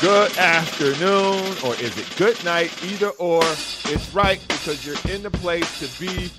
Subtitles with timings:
[0.00, 2.72] good afternoon or is it good night?
[2.84, 6.30] Either or, it's right because you're in the place to be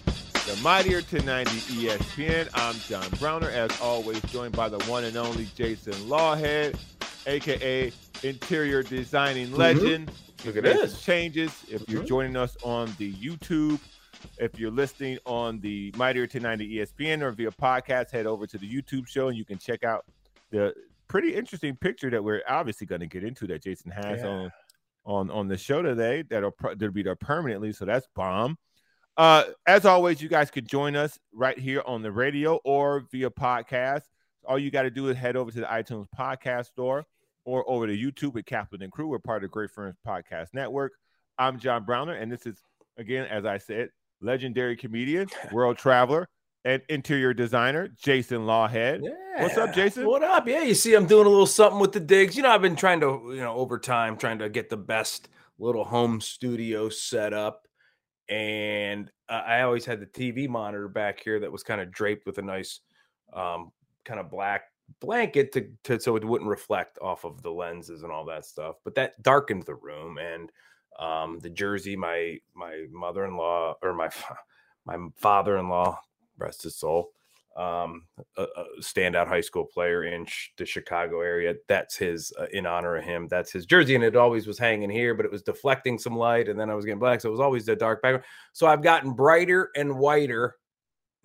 [0.48, 2.50] the Mightier 1090 ESPN.
[2.55, 6.76] I'm John Browner, as always, joined by the one and only Jason Lawhead,
[7.28, 7.92] aka
[8.24, 9.58] Interior Designing mm-hmm.
[9.58, 10.12] Legend.
[10.43, 10.99] Look at this.
[10.99, 11.51] Changes.
[11.69, 12.07] If you're mm-hmm.
[12.07, 13.79] joining us on the YouTube,
[14.39, 18.67] if you're listening on the Mightier 1090 ESPN or via podcast, head over to the
[18.67, 20.05] YouTube show and you can check out
[20.49, 20.73] the
[21.12, 24.27] pretty interesting picture that we're obviously going to get into that Jason has yeah.
[24.27, 24.52] on
[25.03, 26.23] on on the show today.
[26.27, 27.73] That'll that'll be there permanently.
[27.73, 28.57] So that's bomb.
[29.17, 33.29] Uh, as always, you guys can join us right here on the radio or via
[33.29, 34.03] podcast.
[34.47, 37.05] All you got to do is head over to the iTunes podcast store
[37.43, 39.07] or over to YouTube with Kaplan and Crew.
[39.07, 40.93] We're part of the Great Friends Podcast Network.
[41.38, 42.55] I'm John Browner, and this is
[42.97, 43.89] again, as I said,
[44.21, 46.30] legendary comedian, world traveler,
[46.63, 49.02] and interior designer Jason Lawhead.
[49.03, 49.43] Yeah.
[49.43, 50.05] What's up, Jason?
[50.05, 50.47] What up?
[50.47, 52.35] Yeah, you see, I'm doing a little something with the digs.
[52.35, 55.29] You know, I've been trying to, you know, over time, trying to get the best
[55.57, 57.67] little home studio set up.
[58.30, 62.25] And uh, I always had the TV monitor back here that was kind of draped
[62.25, 62.80] with a nice,
[63.33, 63.71] um,
[64.05, 64.64] kind of black
[64.99, 68.75] blanket to, to so it wouldn't reflect off of the lenses and all that stuff.
[68.83, 70.52] But that darkened the room and
[70.99, 74.09] um, the jersey my my mother-in-law or my
[74.86, 75.99] my father-in-law
[76.42, 77.11] rest his soul,
[77.56, 78.03] um,
[78.38, 81.56] a, a, standout high school player in sh- the Chicago area.
[81.67, 83.28] That's his uh, in honor of him.
[83.30, 86.48] That's his jersey, and it always was hanging here, but it was deflecting some light,
[86.48, 88.23] and then I was getting black, so it was always a dark background.
[88.53, 90.56] So I've gotten brighter and whiter.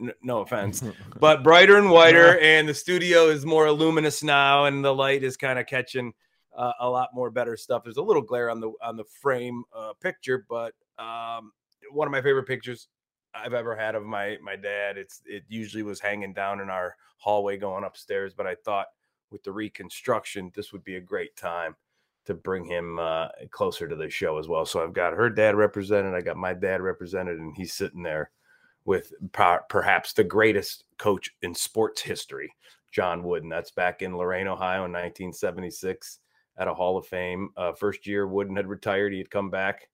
[0.00, 0.83] N- no offense,
[1.20, 5.36] but brighter and whiter, and the studio is more luminous now, and the light is
[5.36, 6.12] kind of catching.
[6.56, 7.84] Uh, a lot more better stuff.
[7.84, 11.53] There's a little glare on the on the frame uh, picture, but um,
[11.91, 12.89] one of my favorite pictures
[13.45, 14.97] I've ever had of my my dad.
[14.97, 18.89] It's it usually was hanging down in our hallway going upstairs, but I thought
[19.31, 21.77] with the reconstruction, this would be a great time
[22.27, 24.67] to bring him uh, closer to the show as well.
[24.67, 28.31] So I've got her dad represented, I got my dad represented, and he's sitting there
[28.84, 32.52] with perhaps the greatest coach in sports history,
[32.92, 33.48] John Wooden.
[33.48, 36.20] That's back in Lorain, Ohio, in 1976
[36.58, 37.51] at a Hall of Fame.
[37.57, 39.89] Uh, first year Wooden had retired, he had come back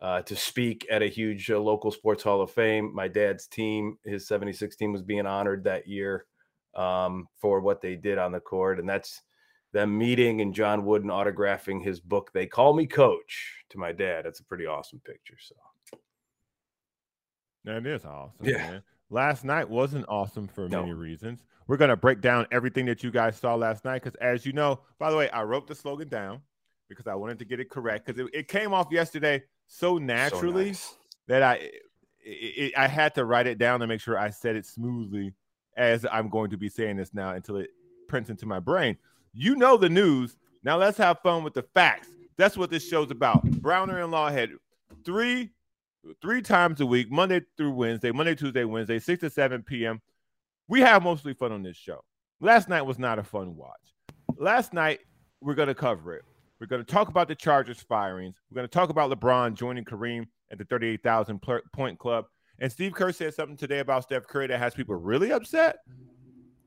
[0.00, 2.94] uh, to speak at a huge uh, local sports hall of fame.
[2.94, 6.26] My dad's team, his 76 team, was being honored that year
[6.74, 8.78] um, for what they did on the court.
[8.78, 9.22] And that's
[9.72, 14.24] them meeting and John Wooden autographing his book, They Call Me Coach, to my dad.
[14.24, 15.36] That's a pretty awesome picture.
[15.38, 15.54] So
[17.64, 18.46] that is awesome.
[18.46, 18.56] Yeah.
[18.58, 18.82] Man.
[19.10, 20.82] Last night wasn't awesome for no.
[20.82, 21.44] many reasons.
[21.66, 24.52] We're going to break down everything that you guys saw last night because, as you
[24.52, 26.40] know, by the way, I wrote the slogan down
[26.88, 30.72] because I wanted to get it correct because it, it came off yesterday so naturally
[30.72, 30.94] so nice.
[31.28, 31.72] that I it,
[32.24, 35.34] it, I had to write it down to make sure I said it smoothly
[35.76, 37.70] as I'm going to be saying this now until it
[38.08, 38.96] prints into my brain.
[39.32, 40.36] You know the news.
[40.64, 42.08] Now let's have fun with the facts.
[42.36, 43.44] That's what this show's about.
[43.44, 44.50] Browner and Lawhead
[45.04, 45.50] three
[46.22, 50.00] three times a week, Monday through Wednesday, Monday, Tuesday, Wednesday, 6 to 7 p.m.
[50.66, 52.04] We have mostly fun on this show.
[52.40, 53.94] Last night was not a fun watch.
[54.36, 55.00] Last night,
[55.40, 56.24] we're going to cover it.
[56.60, 58.36] We're going to talk about the Chargers firings.
[58.50, 61.40] We're going to talk about LeBron joining Kareem at the 38,000
[61.72, 62.24] point club.
[62.58, 65.76] And Steve Kerr said something today about Steph Curry that has people really upset.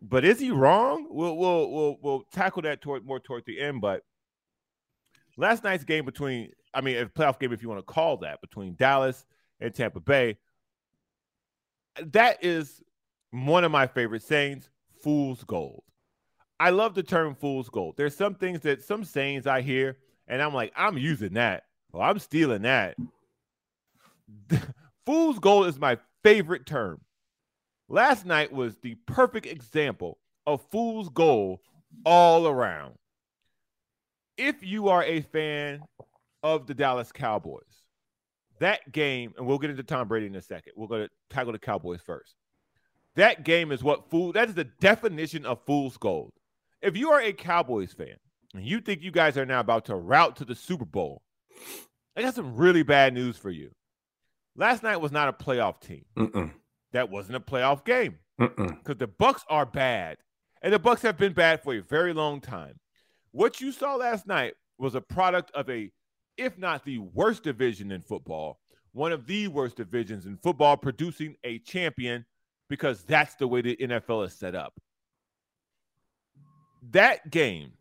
[0.02, 1.08] But is he wrong?
[1.10, 3.82] We'll we'll we'll, we'll tackle that toward more toward the end.
[3.82, 4.02] But
[5.38, 8.42] last night's game between, I mean, a playoff game, if you want to call that,
[8.42, 9.26] between Dallas
[9.60, 10.38] and Tampa Bay,
[12.02, 12.82] that is
[13.30, 14.70] one of my favorite sayings:
[15.04, 15.84] "Fool's gold."
[16.62, 17.96] I love the term fool's gold.
[17.98, 21.64] There's some things that some sayings I hear, and I'm like, I'm using that.
[21.92, 22.98] Well, I'm stealing that.
[25.08, 27.02] fool's gold is my favorite term.
[27.90, 31.62] Last night was the perfect example of fool's gold
[32.06, 32.94] all around.
[34.38, 35.82] If you are a fan
[36.44, 37.64] of the Dallas Cowboys,
[38.60, 40.74] that game, and we'll get into Tom Brady in a second.
[40.76, 42.36] We're going to tackle the Cowboys first.
[43.16, 44.32] That game is what fool.
[44.32, 46.34] That is the definition of fool's gold
[46.82, 48.16] if you are a Cowboys fan
[48.54, 51.22] and you think you guys are now about to route to the Super Bowl,
[52.16, 53.72] I got some really bad news for you.
[54.56, 56.06] Last night was not a playoff team.
[56.18, 56.52] Mm-mm.
[56.92, 60.18] That wasn't a playoff game because the Bucks are bad,
[60.62, 62.80] and the Bucks have been bad for a very long time.
[63.32, 65.90] What you saw last night was a product of a,
[66.38, 68.60] if not the worst division in football,
[68.92, 72.26] one of the worst divisions in football, producing a champion
[72.68, 74.74] because that's the way the NFL is set up
[76.90, 77.72] that game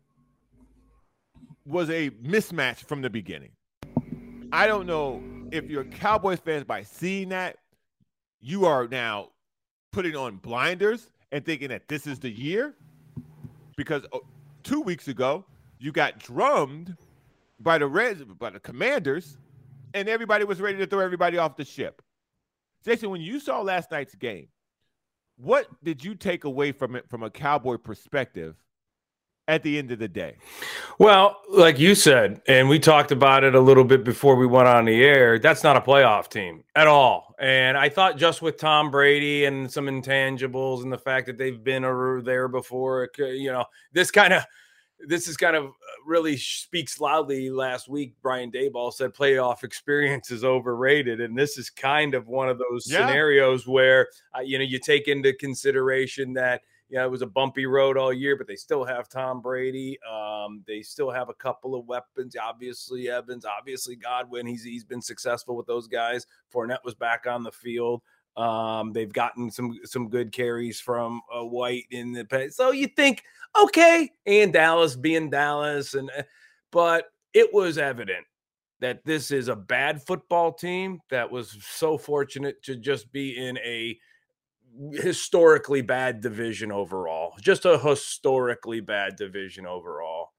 [1.65, 3.51] was a mismatch from the beginning.
[4.51, 7.57] I don't know if you're Cowboys fans by seeing that,
[8.39, 9.29] you are now
[9.91, 12.75] putting on blinders and thinking that this is the year
[13.75, 14.19] because uh,
[14.63, 15.45] two weeks ago
[15.79, 16.95] you got drummed
[17.59, 19.37] by the Reds, by the Commanders,
[19.93, 22.01] and everybody was ready to throw everybody off the ship.
[22.83, 24.47] Jason, when you saw last night's game,
[25.37, 28.55] what did you take away from it from a Cowboy perspective
[29.51, 30.35] at the end of the day?
[30.97, 34.69] Well, like you said, and we talked about it a little bit before we went
[34.69, 37.35] on the air, that's not a playoff team at all.
[37.37, 41.61] And I thought just with Tom Brady and some intangibles and the fact that they've
[41.61, 41.81] been
[42.23, 44.45] there before, you know, this kind of
[45.07, 45.69] this is kind of uh,
[46.05, 47.49] really speaks loudly.
[47.49, 52.49] Last week, Brian Daboll said playoff experience is overrated, and this is kind of one
[52.49, 52.99] of those yeah.
[52.99, 54.07] scenarios where
[54.37, 56.61] uh, you know you take into consideration that
[56.97, 59.97] know it was a bumpy road all year, but they still have Tom Brady.
[60.09, 62.35] Um, they still have a couple of weapons.
[62.41, 63.45] Obviously, Evans.
[63.45, 64.45] Obviously, Godwin.
[64.45, 66.25] He's he's been successful with those guys.
[66.53, 68.01] Fournette was back on the field.
[68.37, 72.55] Um, they've gotten some some good carries from uh, White in the past.
[72.55, 73.23] So you think,
[73.61, 76.23] okay, and Dallas being Dallas, and uh,
[76.71, 78.25] but it was evident
[78.79, 83.57] that this is a bad football team that was so fortunate to just be in
[83.59, 83.97] a
[84.93, 87.33] historically bad division overall.
[87.41, 90.29] Just a historically bad division overall.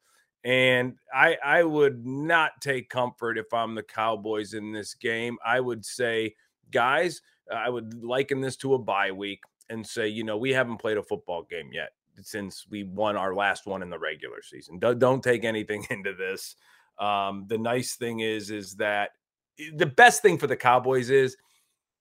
[0.44, 5.38] And I I would not take comfort if I'm the Cowboys in this game.
[5.44, 6.34] I would say,
[6.70, 7.22] guys,
[7.54, 9.40] I would liken this to a bye week
[9.70, 11.90] and say, you know, we haven't played a football game yet
[12.20, 14.78] since we won our last one in the regular season.
[14.78, 16.56] Don't take anything into this.
[16.98, 19.10] Um, the nice thing is, is that
[19.58, 21.36] eh, the best thing for the Cowboys is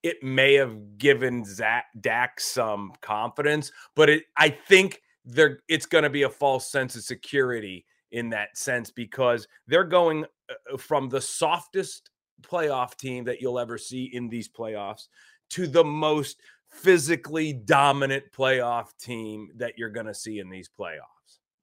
[0.04, 6.04] it may have given Zach Dak some confidence, but it, I think there it's going
[6.04, 11.10] to be a false sense of security in that sense because they're going uh, from
[11.10, 12.10] the softest
[12.42, 15.08] playoff team that you'll ever see in these playoffs
[15.52, 21.21] to the most physically dominant playoff team that you're going to see in these playoffs.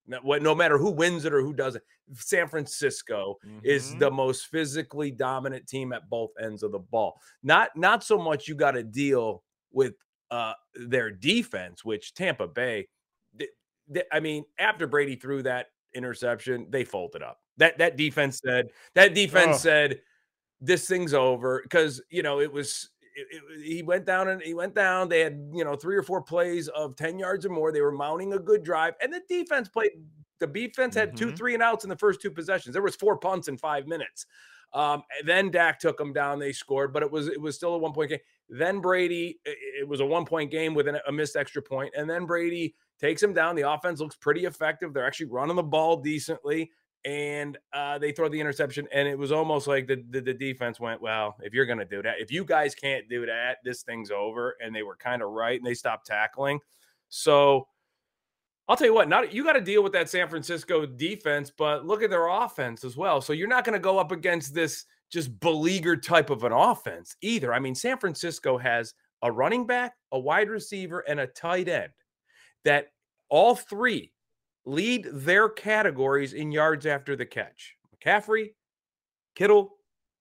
[0.09, 1.85] No, matter who wins it or who doesn't,
[2.15, 3.59] San Francisco mm-hmm.
[3.63, 7.21] is the most physically dominant team at both ends of the ball.
[7.43, 9.95] Not not so much you got to deal with
[10.31, 12.89] uh, their defense, which Tampa Bay.
[13.35, 13.49] They,
[13.89, 17.39] they, I mean, after Brady threw that interception, they folded up.
[17.59, 19.59] That that defense said that defense oh.
[19.59, 20.01] said
[20.61, 24.55] this thing's over because you know it was it, it, he went down and he
[24.55, 25.09] went down.
[25.09, 27.73] They had, you know, three or four plays of 10 yards or more.
[27.73, 29.91] They were mounting a good drive, and the defense played.
[30.41, 31.31] The defense had mm-hmm.
[31.31, 32.73] two, three and outs in the first two possessions.
[32.73, 34.27] There was four punts in five minutes.
[34.73, 36.39] Um, then Dak took them down.
[36.39, 38.21] They scored, but it was it was still a one point game.
[38.49, 42.09] Then Brady, it was a one point game with an, a missed extra point, and
[42.09, 43.57] then Brady takes him down.
[43.57, 44.93] The offense looks pretty effective.
[44.93, 46.71] They're actually running the ball decently
[47.05, 50.81] and uh, they throw the interception, and it was almost like the, the, the defense
[50.81, 53.83] went, "Well, if you're going to do that, if you guys can't do that, this
[53.83, 56.61] thing's over." And they were kind of right, and they stopped tackling.
[57.09, 57.67] So
[58.69, 61.87] I'll tell you what, not you got to deal with that San Francisco defense, but
[61.87, 63.21] look at their offense as well.
[63.23, 67.17] So you're not going to go up against this just beleaguered type of an offense
[67.23, 67.55] either.
[67.55, 68.93] I mean, San Francisco has
[69.23, 71.93] a running back, a wide receiver, and a tight end
[72.65, 72.89] that
[73.31, 74.13] all three
[74.69, 77.75] lead their categories in yards after the catch.
[77.95, 78.51] McCaffrey,
[79.35, 79.77] Kittle,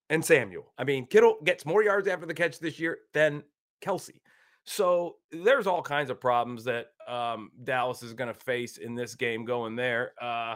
[0.10, 0.74] and Samuel.
[0.78, 3.44] I mean, Kittle gets more yards after the catch this year than
[3.84, 4.22] Kelce.
[4.64, 9.16] So there's all kinds of problems that um, Dallas is going to face in this
[9.16, 10.14] game going there.
[10.22, 10.56] Uh,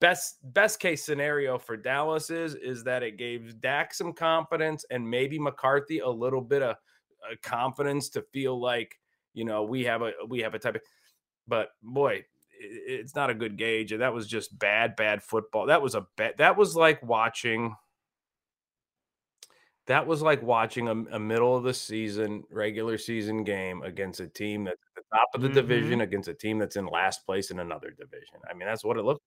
[0.00, 5.08] best best case scenario for Dallas is is that it gave Dak some confidence and
[5.08, 6.76] maybe McCarthy a little bit of
[7.30, 8.98] uh, confidence to feel like
[9.32, 10.82] you know we have a we have a type of.
[11.46, 12.24] But boy,
[12.62, 13.92] it's not a good gauge.
[13.92, 15.66] And that was just bad, bad football.
[15.66, 17.74] That was a bad, that was like watching,
[19.86, 24.28] that was like watching a, a, middle of the season, regular season game against a
[24.28, 25.54] team that's at the top of the mm-hmm.
[25.56, 28.36] division against a team that's in last place in another division.
[28.48, 29.24] I mean, that's what it looked.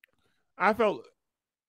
[0.58, 1.06] I felt,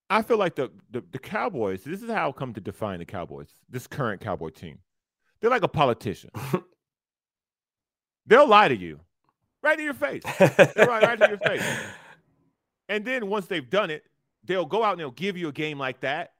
[0.09, 1.83] I feel like the, the, the Cowboys.
[1.83, 3.49] This is how I come to define the Cowboys.
[3.69, 4.79] This current Cowboy team,
[5.41, 6.31] they're like a politician.
[8.27, 9.01] They'll lie to you
[9.67, 10.23] right in your face.
[10.41, 11.63] right, right in your face.
[12.89, 14.05] And then once they've done it,
[14.45, 16.33] they'll go out and they'll give you a game like that,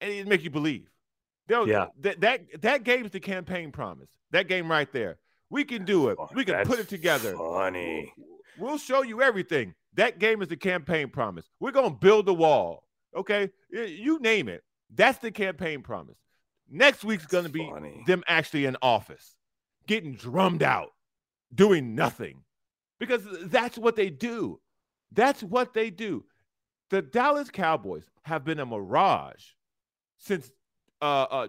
[0.00, 0.88] and it make you believe.
[1.48, 1.86] They'll, yeah.
[2.00, 4.08] That that that game's the campaign promise.
[4.30, 5.18] That game right there.
[5.50, 6.18] We can do it.
[6.34, 7.36] We can That's put it together.
[7.36, 8.12] Funny.
[8.58, 9.74] We'll show you everything.
[9.94, 11.48] That game is the campaign promise.
[11.60, 12.84] We're gonna build the wall.
[13.14, 14.62] Okay, you name it.
[14.94, 16.16] That's the campaign promise.
[16.70, 18.04] Next week's gonna be funny.
[18.06, 19.34] them actually in office,
[19.86, 20.92] getting drummed out,
[21.54, 22.43] doing nothing
[23.06, 24.60] because that's what they do.
[25.12, 26.24] That's what they do.
[26.90, 29.44] The Dallas Cowboys have been a mirage
[30.18, 30.50] since
[31.02, 31.48] uh, uh,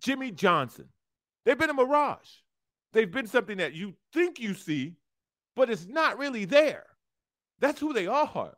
[0.00, 0.88] Jimmy Johnson.
[1.44, 2.28] They've been a mirage.
[2.92, 4.96] They've been something that you think you see,
[5.54, 6.86] but it's not really there.
[7.60, 8.56] That's who they are.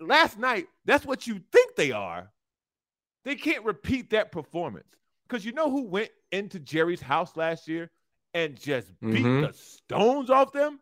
[0.00, 2.32] Last night, that's what you think they are,
[3.24, 4.96] They can't repeat that performance
[5.28, 7.90] because you know who went into Jerry's house last year
[8.34, 9.42] and just beat mm-hmm.
[9.42, 10.80] the stones off them?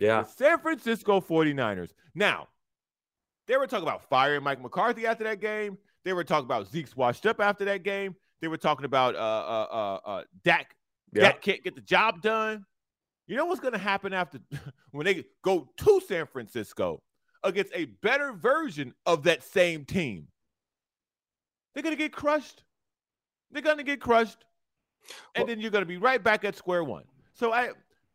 [0.00, 0.22] Yeah.
[0.22, 1.90] The San Francisco 49ers.
[2.14, 2.48] Now,
[3.46, 5.78] they were talking about firing Mike McCarthy after that game.
[6.04, 8.16] They were talking about Zeke's washed up after that game.
[8.40, 10.74] They were talking about uh uh uh, uh Dak.
[11.12, 11.22] Yep.
[11.22, 12.64] Dak can't get the job done.
[13.26, 14.38] You know what's going to happen after
[14.90, 17.02] when they go to San Francisco
[17.44, 20.28] against a better version of that same team?
[21.74, 22.64] They're going to get crushed.
[23.50, 24.44] They're going to get crushed.
[25.34, 27.04] And well, then you're going to be right back at square one.
[27.34, 27.70] So I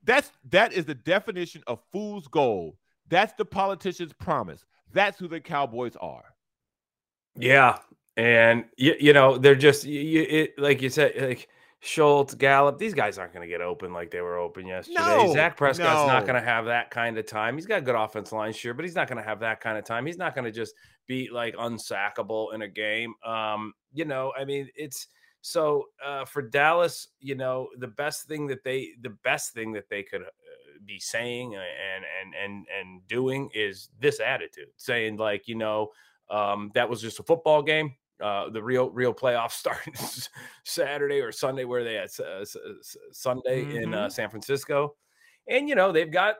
[0.05, 2.75] that's that is the definition of fool's gold.
[3.09, 4.63] That's the politician's promise.
[4.93, 6.23] That's who the Cowboys are.
[7.35, 7.79] Yeah,
[8.15, 11.49] and you, you know they're just you, it, like you said, like
[11.85, 12.79] Schultz, Gallup.
[12.79, 14.99] These guys aren't going to get open like they were open yesterday.
[14.99, 16.07] No, Dak Prescott's no.
[16.07, 17.55] not going to have that kind of time.
[17.55, 19.77] He's got a good offense line, sure, but he's not going to have that kind
[19.77, 20.05] of time.
[20.05, 20.73] He's not going to just
[21.07, 23.13] be like unsackable in a game.
[23.23, 25.07] Um, you know, I mean, it's
[25.45, 29.87] so uh, for Dallas, you know, the best thing that they the best thing that
[29.89, 30.25] they could uh,
[30.87, 35.89] be saying and and and and doing is this attitude, saying like, you know,
[36.31, 37.93] um, that was just a football game.
[38.19, 39.87] Uh, the real real playoffs start
[40.63, 42.43] Saturday or Sunday, where they at uh,
[43.11, 43.77] Sunday mm-hmm.
[43.77, 44.09] in uh, mm-hmm.
[44.09, 44.95] San Francisco,
[45.47, 46.37] and you know they've got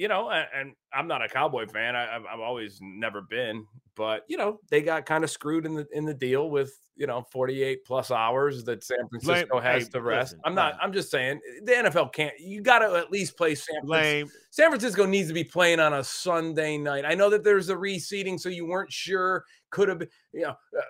[0.00, 1.94] you know, and I'm not a Cowboy fan.
[1.94, 5.86] I, have always never been, but you know, they got kind of screwed in the
[5.92, 9.88] in the deal with you know 48 plus hours that San Francisco Blame, has hey,
[9.90, 10.32] to rest.
[10.32, 10.78] Listen, I'm not.
[10.80, 12.32] I'm just saying the NFL can't.
[12.40, 14.38] You got to at least play San Francisco.
[14.50, 17.04] San Francisco needs to be playing on a Sunday night.
[17.06, 19.44] I know that there's a reseeding, so you weren't sure.
[19.68, 20.54] Could have been, you know.
[20.78, 20.82] Uh,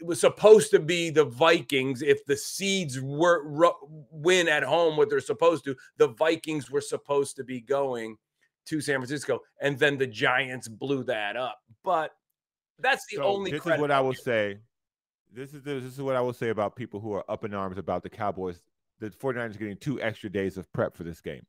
[0.00, 3.44] it was supposed to be the Vikings if the seeds were
[4.10, 5.76] win at home what they're supposed to.
[5.98, 8.16] The Vikings were supposed to be going
[8.66, 11.58] to San Francisco, and then the Giants blew that up.
[11.82, 12.12] But
[12.78, 13.50] that's the so only.
[13.50, 14.58] This is what I will say.
[15.32, 17.78] This is this is what I will say about people who are up in arms
[17.78, 18.60] about the Cowboys.
[19.00, 21.44] The 49ers getting two extra days of prep for this game.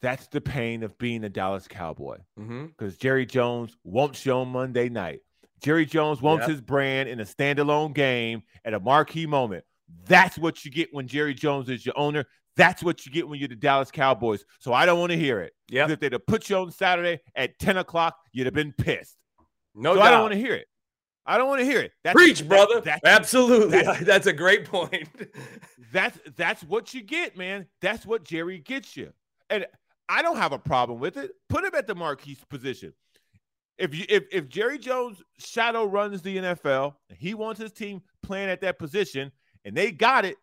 [0.00, 2.18] That's the pain of being a Dallas Cowboy.
[2.36, 3.00] Because mm-hmm.
[3.00, 5.20] Jerry Jones won't show Monday night.
[5.62, 6.50] Jerry Jones wants yep.
[6.50, 9.64] his brand in a standalone game at a marquee moment.
[10.06, 12.26] That's what you get when Jerry Jones is your owner.
[12.58, 14.44] That's what you get when you're the Dallas Cowboys.
[14.58, 15.54] So I don't want to hear it.
[15.70, 15.88] Yeah.
[15.88, 19.16] If they'd have put you on Saturday at 10 o'clock, you'd have been pissed.
[19.76, 20.08] No so doubt.
[20.08, 20.66] I don't want to hear it.
[21.24, 21.92] I don't want to hear it.
[22.02, 22.80] That's, Preach, brother.
[22.80, 23.82] That's, Absolutely.
[23.82, 25.08] That's, that's a great point.
[25.92, 27.66] that's that's what you get, man.
[27.80, 29.12] That's what Jerry gets you.
[29.50, 29.66] And
[30.08, 31.32] I don't have a problem with it.
[31.48, 32.92] Put him at the marquee position.
[33.76, 38.48] If you if, if Jerry Jones shadow runs the NFL, he wants his team playing
[38.48, 39.30] at that position,
[39.64, 40.36] and they got it,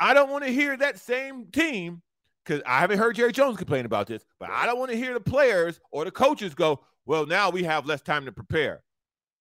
[0.00, 2.02] I don't want to hear that same team
[2.44, 5.12] because I haven't heard Jerry Jones complain about this, but I don't want to hear
[5.14, 8.82] the players or the coaches go, well, now we have less time to prepare.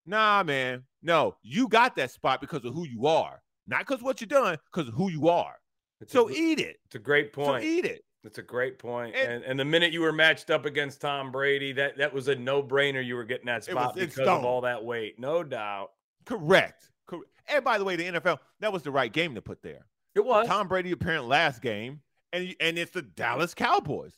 [0.06, 0.84] Nah, man.
[1.02, 4.58] No, you got that spot because of who you are, not because what you're doing,
[4.72, 5.56] because of who you are.
[6.02, 6.78] It's so a, eat it.
[6.86, 7.64] It's a great point.
[7.64, 8.04] So eat it.
[8.24, 9.16] It's a great point.
[9.16, 12.28] And, and, and the minute you were matched up against Tom Brady, that that was
[12.28, 13.06] a no brainer.
[13.06, 15.92] You were getting that spot was, because of all that weight, no doubt.
[16.26, 16.90] Correct.
[17.08, 17.30] Correct.
[17.48, 19.86] And by the way, the NFL that was the right game to put there.
[20.20, 22.02] It was Tom Brady apparent last game,
[22.34, 24.12] and and it's the Dallas Cowboys.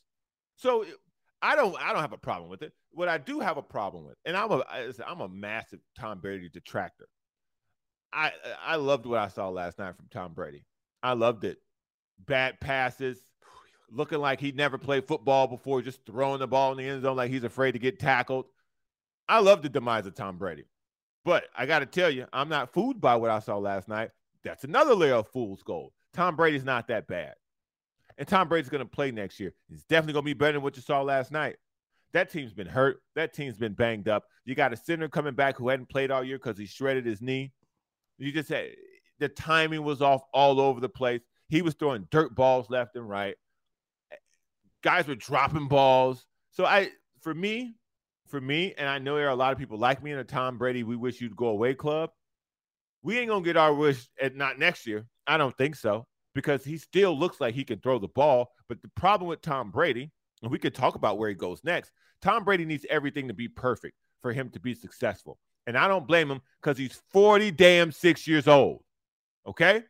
[0.56, 0.84] So
[1.44, 2.74] I don't I don't have a problem with it.
[2.90, 4.64] What I do have a problem with, and I'm a
[5.06, 7.08] I'm a massive Tom Brady detractor.
[8.12, 8.32] I
[8.66, 10.66] I loved what I saw last night from Tom Brady.
[11.04, 11.60] I loved it.
[12.26, 13.20] Bad passes,
[13.92, 17.16] looking like he'd never played football before, just throwing the ball in the end zone
[17.16, 18.46] like he's afraid to get tackled.
[19.30, 20.66] I love the demise of Tom Brady.
[21.24, 24.10] But I got to tell you, I'm not fooled by what I saw last night.
[24.44, 25.92] That's another layer of fool's gold.
[26.14, 27.34] Tom Brady's not that bad.
[28.18, 29.54] And Tom Brady's going to play next year.
[29.70, 31.56] He's definitely going to be better than what you saw last night.
[32.14, 33.02] That team's been hurt.
[33.16, 34.26] That team's been banged up.
[34.44, 37.22] You got a center coming back who hadn't played all year because he shredded his
[37.22, 37.52] knee.
[38.18, 38.72] You just said
[39.20, 41.22] the timing was off all over the place.
[41.48, 43.36] He was throwing dirt balls left and right.
[44.84, 46.26] Guys were dropping balls.
[46.52, 46.90] So I,
[47.22, 47.76] for me,
[48.28, 50.24] for me, and I know there are a lot of people like me in a
[50.24, 52.10] Tom Brady, we wish you'd go away club
[53.04, 55.06] we ain't gonna get our wish at not next year.
[55.28, 58.52] I don't think so because he still looks like he can throw the ball.
[58.70, 61.92] But the problem with Tom Brady, and we could talk about where he goes next.
[62.22, 66.08] Tom Brady needs everything to be perfect for him to be successful, and I don't
[66.08, 68.84] blame him because he's forty damn six years old.
[69.48, 69.84] Okay,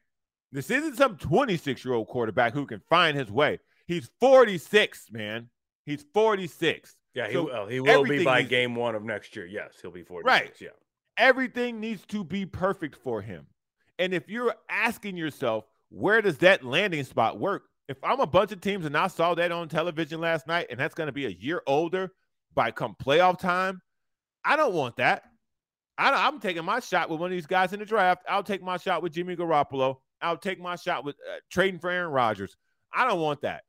[0.51, 3.59] this isn't some twenty six year old quarterback who can find his way.
[3.87, 5.49] He's forty six, man.
[5.85, 6.95] He's forty six.
[7.13, 7.67] Yeah, he, so will.
[7.67, 9.45] he will be by game one of next year.
[9.45, 10.25] Yes, he'll be 46.
[10.25, 10.53] Right.
[10.61, 10.69] Yeah.
[11.17, 13.47] Everything needs to be perfect for him.
[13.99, 17.63] And if you're asking yourself, where does that landing spot work?
[17.87, 20.79] If I'm a bunch of teams and I saw that on television last night and
[20.79, 22.11] that's going to be a year older
[22.55, 23.81] by come playoff time,
[24.43, 25.23] I don't want that.
[25.97, 28.23] I, am taking my shot with one of these guys in the draft.
[28.27, 29.97] I'll take my shot with Jimmy Garoppolo.
[30.21, 32.55] I'll take my shot with uh, trading for Aaron Rodgers.
[32.93, 33.63] I don't want that.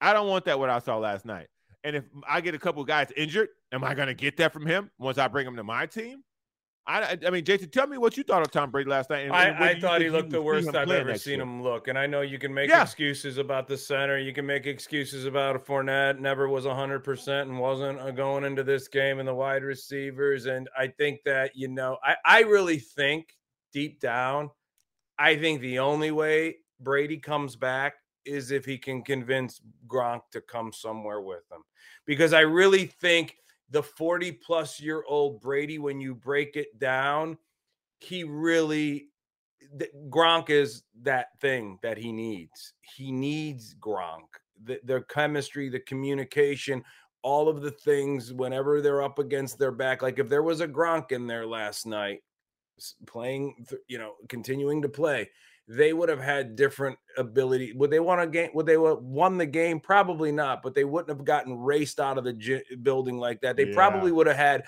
[0.00, 0.58] I don't want that.
[0.58, 1.46] What I saw last night.
[1.84, 4.66] And if I get a couple guys injured, am I going to get that from
[4.66, 6.22] him once I bring him to my team?
[6.84, 9.30] I, I mean, Jason, tell me what you thought of Tom Brady last night.
[9.30, 11.42] I, I thought he looked the worst I've ever seen year.
[11.42, 11.86] him look.
[11.86, 12.82] And I know you can make yeah.
[12.82, 14.18] excuses about the center.
[14.18, 18.64] You can make excuses about a Fournette never was 100% and wasn't uh, going into
[18.64, 20.46] this game and the wide receivers.
[20.46, 23.36] And I think that, you know, I, I really think
[23.72, 24.50] deep down,
[25.18, 30.40] I think the only way Brady comes back is if he can convince Gronk to
[30.40, 31.62] come somewhere with him.
[32.06, 33.36] Because I really think
[33.72, 37.38] the 40 plus year old Brady, when you break it down,
[37.98, 39.08] he really
[40.08, 42.74] Gronk is that thing that he needs.
[42.82, 44.26] He needs Gronk.
[44.64, 46.84] The, their chemistry, the communication,
[47.22, 50.02] all of the things whenever they're up against their back.
[50.02, 52.22] Like if there was a Gronk in there last night
[53.06, 55.30] playing, you know, continuing to play,
[55.68, 57.72] they would have had different ability.
[57.74, 58.50] Would they want a game?
[58.54, 59.78] Would they have won the game?
[59.80, 60.62] Probably not.
[60.62, 63.56] But they wouldn't have gotten raced out of the gy- building like that.
[63.56, 63.74] They yeah.
[63.74, 64.64] probably would have had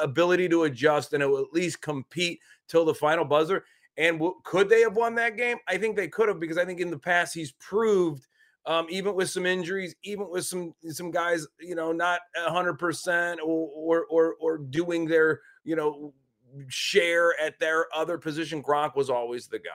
[0.00, 3.64] ability to adjust and at least compete till the final buzzer.
[3.98, 5.58] And w- could they have won that game?
[5.68, 8.26] I think they could have because I think in the past he's proved.
[8.66, 13.40] Um, even with some injuries, even with some some guys, you know, not hundred percent
[13.42, 16.12] or or or doing their, you know,
[16.68, 19.72] share at their other position, Gronk was always the guy.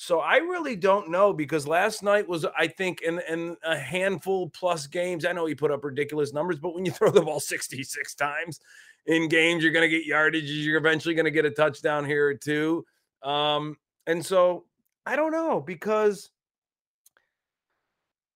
[0.00, 4.48] So I really don't know because last night was, I think, in, in a handful
[4.48, 5.24] plus games.
[5.24, 8.60] I know he put up ridiculous numbers, but when you throw the ball 66 times
[9.06, 10.48] in games, you're going to get yardage.
[10.48, 12.86] You're eventually going to get a touchdown here or two.
[13.24, 13.76] Um,
[14.06, 14.66] and so
[15.04, 16.30] I don't know because,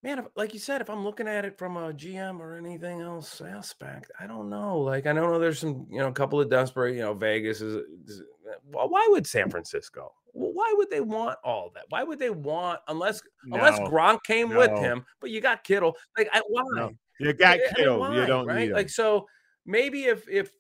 [0.03, 3.03] man, if, like you said, if I'm looking at it from a GM or anything
[3.03, 4.81] else aspect, I don't know.
[4.81, 5.39] Like I don't know.
[5.39, 8.23] There's some, you know, a couple of desperate, you know, Vegas is, is
[8.71, 10.13] why would San Francisco?
[10.33, 11.85] why would they want all that?
[11.91, 14.59] Why would they want unless no, unless Gronk came no.
[14.59, 15.05] with him?
[15.21, 15.97] But you got Kittle.
[16.17, 16.63] Like I, why?
[16.75, 16.93] No.
[17.21, 18.01] You got Kittle.
[18.01, 18.71] Why, you don't right?
[18.71, 19.27] Like so
[19.67, 20.51] maybe if if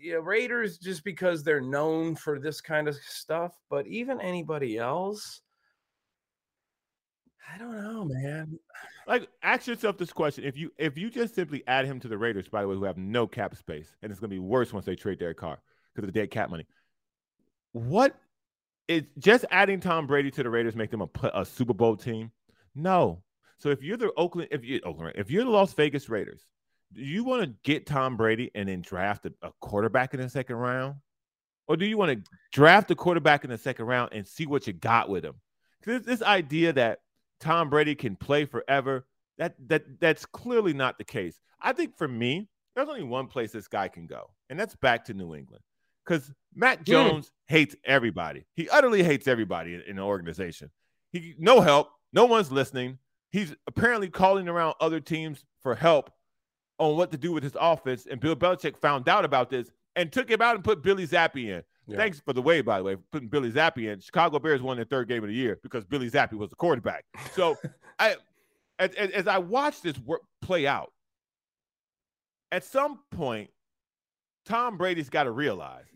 [0.00, 4.78] you know, Raiders just because they're known for this kind of stuff, but even anybody
[4.78, 5.42] else,
[7.52, 8.58] I don't know, man.
[9.06, 12.16] Like, ask yourself this question: If you if you just simply add him to the
[12.16, 14.72] Raiders, by the way, who have no cap space, and it's going to be worse
[14.72, 15.60] once they trade their car
[15.94, 16.66] because of the dead cap money.
[17.72, 18.16] What
[18.88, 22.32] is just adding Tom Brady to the Raiders make them a, a Super Bowl team?
[22.74, 23.22] No.
[23.58, 26.46] So if you're the Oakland, if you Oakland, if you're the Las Vegas Raiders,
[26.92, 30.28] do you want to get Tom Brady and then draft a, a quarterback in the
[30.28, 30.96] second round,
[31.68, 34.66] or do you want to draft a quarterback in the second round and see what
[34.66, 35.34] you got with him?
[35.80, 37.00] Because this idea that
[37.38, 39.06] Tom Brady can play forever
[39.38, 41.40] that that that's clearly not the case.
[41.60, 45.04] I think for me, there's only one place this guy can go, and that's back
[45.06, 45.62] to New England
[46.10, 46.82] because hmm.
[46.82, 48.44] Jones hates everybody.
[48.54, 50.70] He utterly hates everybody in, in the organization.
[51.12, 51.90] He no help.
[52.12, 52.98] No one's listening.
[53.30, 56.10] He's apparently calling around other teams for help
[56.78, 58.06] on what to do with his offense.
[58.10, 61.36] And Bill Belichick found out about this and took him out and put Bailey Zappe
[61.36, 61.62] in.
[61.86, 61.96] Yeah.
[61.96, 64.00] Thanks for the way, by the way, putting Bailey Zappe in.
[64.00, 67.04] Chicago Bears won their third game of the year because Bailey Zappe was the quarterback.
[67.34, 67.56] So,
[67.98, 68.16] I,
[68.78, 70.92] as, as I watch this work play out,
[72.50, 73.50] at some point,
[74.46, 75.89] Tom Brady's got to realize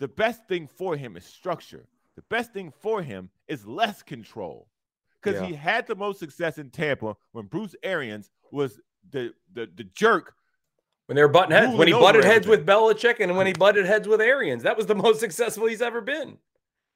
[0.00, 1.86] the best thing for him is structure.
[2.16, 4.66] The best thing for him is less control.
[5.22, 5.46] Because yeah.
[5.46, 10.34] he had the most success in Tampa when Bruce Arians was the the, the jerk.
[11.06, 13.84] When they were butting heads, when he butted heads with Belichick and when he butted
[13.84, 16.38] heads with Arians, that was the most successful he's ever been.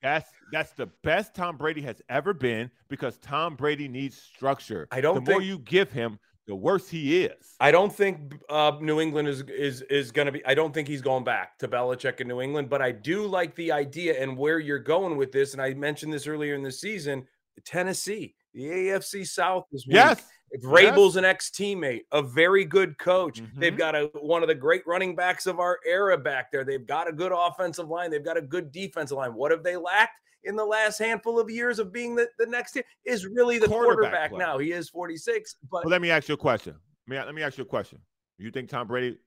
[0.03, 4.87] That's that's the best Tom Brady has ever been because Tom Brady needs structure.
[4.91, 5.17] I don't.
[5.17, 7.55] The think, more you give him, the worse he is.
[7.59, 10.45] I don't think uh, New England is is is going to be.
[10.45, 12.69] I don't think he's going back to Belichick in New England.
[12.69, 15.55] But I do like the idea and where you're going with this.
[15.55, 17.27] And I mentioned this earlier in the season.
[17.65, 20.23] Tennessee, the AFC South is yes.
[20.51, 21.17] If Vrabel's yes.
[21.17, 23.41] an ex teammate, a very good coach.
[23.41, 23.61] Mm-hmm.
[23.61, 26.65] They've got a one of the great running backs of our era back there.
[26.65, 28.11] They've got a good offensive line.
[28.11, 29.35] They've got a good defensive line.
[29.35, 30.21] What have they lacked?
[30.45, 33.67] In the last handful of years of being the, the next year is really the
[33.67, 34.59] quarterback, quarterback now.
[34.59, 35.57] He is 46.
[35.71, 36.75] But well, let me ask you a question.
[37.09, 37.99] Let me, ask you a question.
[38.39, 39.19] You think Tom Brady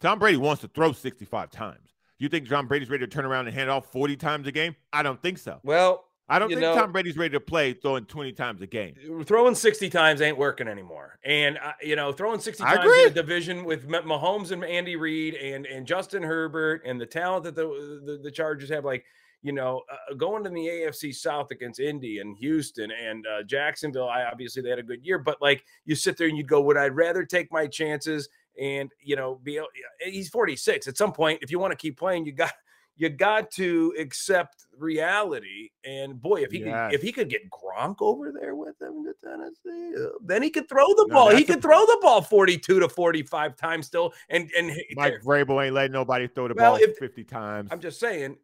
[0.00, 1.94] Tom Brady wants to throw 65 times?
[2.18, 4.74] You think John Brady's ready to turn around and hand off 40 times a game?
[4.92, 5.60] I don't think so.
[5.62, 8.94] Well, I don't think know, Tom Brady's ready to play throwing 20 times a game.
[9.24, 11.18] Throwing 60 times ain't working anymore.
[11.24, 13.02] And, uh, you know, throwing 60 I times agree.
[13.02, 17.44] in a division with Mahomes and Andy Reid and, and Justin Herbert and the talent
[17.44, 17.66] that the,
[18.04, 19.04] the, the Chargers have, like–
[19.46, 24.08] you know, uh, going to the AFC South against Indy and Houston and uh, Jacksonville,
[24.08, 26.60] I obviously they had a good year, but like you sit there and you go,
[26.62, 28.28] would I rather take my chances
[28.60, 29.60] and you know be?
[30.04, 30.88] He's 46.
[30.88, 32.54] At some point, if you want to keep playing, you got
[32.96, 35.70] you got to accept reality.
[35.84, 36.90] And boy, if he yes.
[36.90, 40.50] could, if he could get Gronk over there with him to Tennessee, uh, then he
[40.50, 41.36] could throw the no, ball.
[41.36, 44.12] He could a, throw the ball 42 to 45 times still.
[44.28, 47.68] And and Mike Vrabel ain't letting nobody throw the well, ball if, 50 times.
[47.70, 48.38] I'm just saying,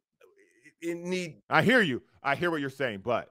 [0.83, 1.37] it need.
[1.49, 2.03] I hear you.
[2.23, 3.29] I hear what you're saying, but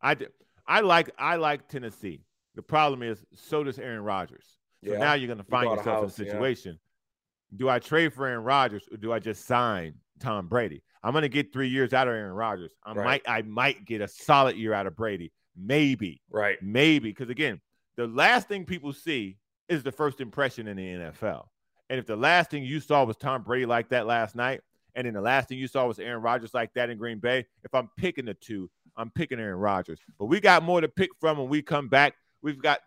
[0.00, 0.26] I do.
[0.66, 2.24] I like I like Tennessee.
[2.54, 4.44] The problem is, so does Aaron Rodgers.
[4.84, 4.98] So yeah.
[4.98, 6.72] now you're going to find yourself house, in a situation.
[6.72, 7.58] Yeah.
[7.58, 10.82] Do I trade for Aaron Rodgers or do I just sign Tom Brady?
[11.02, 12.72] I'm going to get three years out of Aaron Rodgers.
[12.84, 13.04] I right.
[13.04, 16.20] might I might get a solid year out of Brady, maybe.
[16.30, 16.58] Right.
[16.62, 17.60] Maybe because again,
[17.96, 19.36] the last thing people see
[19.68, 21.46] is the first impression in the NFL.
[21.90, 24.60] And if the last thing you saw was Tom Brady like that last night,
[24.94, 27.46] and then the last thing you saw was Aaron Rodgers like that in Green Bay,
[27.64, 30.00] if I'm picking the two, I'm picking Aaron Rodgers.
[30.18, 32.14] But we got more to pick from when we come back.
[32.42, 32.80] We've got,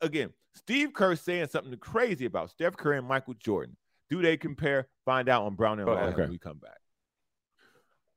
[0.00, 3.76] again, Steve Kerr saying something crazy about Steph Curry and Michael Jordan.
[4.10, 4.88] Do they compare?
[5.04, 6.22] Find out on Brown and oh, Lawhead okay.
[6.22, 6.78] when we come back.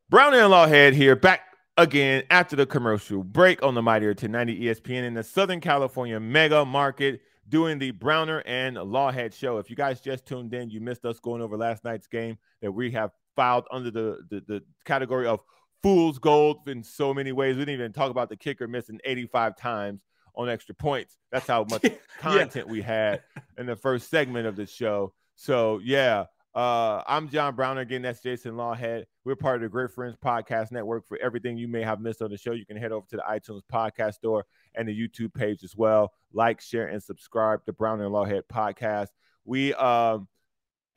[0.09, 1.41] Brown and Lawhead here, back
[1.77, 6.65] again after the commercial break on the Mightier 1090 ESPN in the Southern California mega
[6.65, 9.57] market doing the Browner and Lawhead show.
[9.57, 12.71] If you guys just tuned in, you missed us going over last night's game that
[12.71, 15.39] we have filed under the, the, the category of
[15.81, 17.55] fool's gold in so many ways.
[17.55, 20.01] We didn't even talk about the kicker missing 85 times
[20.35, 21.15] on extra points.
[21.31, 21.85] That's how much
[22.19, 23.23] content we had
[23.57, 25.13] in the first segment of the show.
[25.35, 28.01] So yeah, uh, I'm John Browner again.
[28.01, 29.05] That's Jason Lawhead.
[29.23, 31.07] We're part of the Great Friends Podcast Network.
[31.07, 33.23] For everything you may have missed on the show, you can head over to the
[33.23, 36.11] iTunes Podcast Store and the YouTube page as well.
[36.33, 39.07] Like, share, and subscribe to Browner and Lawhead Podcast.
[39.45, 40.27] We um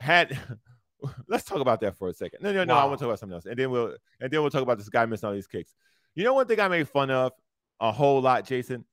[0.01, 0.37] had
[1.29, 2.43] let's talk about that for a second.
[2.43, 2.75] No, no, no.
[2.75, 2.81] Wow.
[2.81, 4.79] I want to talk about something else, and then we'll and then we'll talk about
[4.79, 5.75] this guy missing all these kicks.
[6.15, 7.33] You know, one thing I made fun of
[7.81, 8.85] a whole lot, Jason.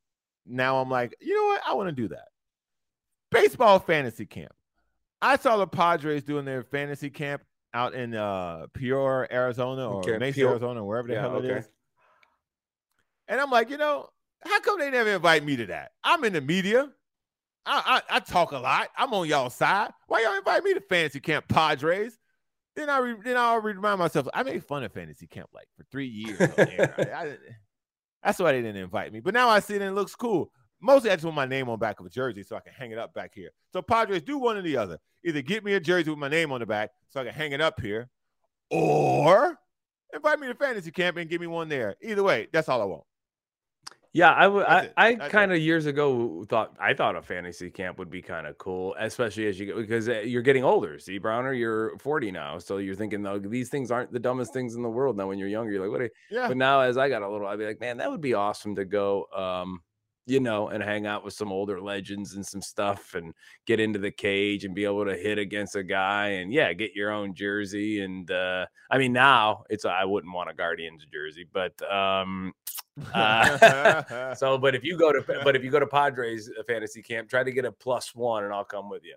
[0.45, 1.61] Now I'm like, you know what?
[1.67, 2.27] I want to do that.
[3.31, 4.53] Baseball fantasy camp.
[5.21, 7.43] I saw the Padres doing their fantasy camp
[7.73, 10.49] out in uh Peoria, Arizona, or okay, Mesa, Pure.
[10.51, 11.59] Arizona, wherever the yeah, hell it okay.
[11.59, 11.69] is.
[13.27, 14.09] And I'm like, you know,
[14.43, 15.91] how come they never invite me to that?
[16.03, 16.89] I'm in the media.
[17.69, 18.89] I, I, I talk a lot.
[18.97, 19.91] I'm on y'all side.
[20.07, 22.17] Why y'all invite me to fantasy camp, Padres?
[22.75, 25.85] Then I re, then I remind myself I made fun of fantasy camp like for
[25.91, 26.41] three years.
[26.57, 27.37] I, I,
[28.23, 29.19] that's why they didn't invite me.
[29.19, 30.51] But now I see it and it looks cool.
[30.81, 32.73] Mostly I just want my name on the back of a jersey so I can
[32.73, 33.51] hang it up back here.
[33.71, 34.97] So Padres do one or the other.
[35.23, 37.51] Either get me a jersey with my name on the back so I can hang
[37.51, 38.09] it up here,
[38.71, 39.59] or
[40.13, 41.95] invite me to fantasy camp and give me one there.
[42.01, 43.03] Either way, that's all I want.
[44.11, 44.65] Yeah, I would.
[44.65, 48.47] I, I kind of years ago thought I thought a fantasy camp would be kind
[48.47, 50.97] of cool, especially as you get because uh, you're getting older.
[50.97, 54.73] See, Browner, you're 40 now, so you're thinking though these things aren't the dumbest things
[54.73, 55.15] in the world.
[55.15, 56.01] Now, when you're younger, you're like, what?
[56.01, 56.47] Are yeah.
[56.47, 58.75] But now, as I got a little, I'd be like, man, that would be awesome
[58.75, 59.25] to go.
[59.25, 59.81] Um,
[60.29, 63.33] you know, and hang out with some older legends and some stuff and
[63.65, 66.93] get into the cage and be able to hit against a guy and yeah, get
[66.95, 68.01] your own jersey.
[68.01, 72.53] And uh, I mean, now it's I wouldn't want a Guardians jersey, but um,
[73.13, 77.01] uh, so but if you go to but if you go to Padres uh, fantasy
[77.01, 79.15] camp, try to get a plus one and I'll come with you.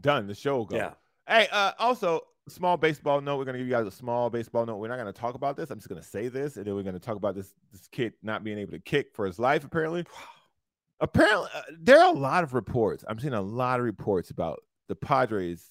[0.00, 0.26] Done.
[0.26, 0.76] The show will go.
[0.76, 0.92] Yeah.
[1.26, 3.38] Hey, uh, also small baseball note.
[3.38, 4.76] We're gonna give you guys a small baseball note.
[4.76, 5.70] We're not gonna talk about this.
[5.70, 8.44] I'm just gonna say this, and then we're gonna talk about this this kid not
[8.44, 9.64] being able to kick for his life.
[9.64, 10.04] Apparently,
[11.00, 13.04] apparently uh, there are a lot of reports.
[13.08, 15.64] I'm seeing a lot of reports about the Padres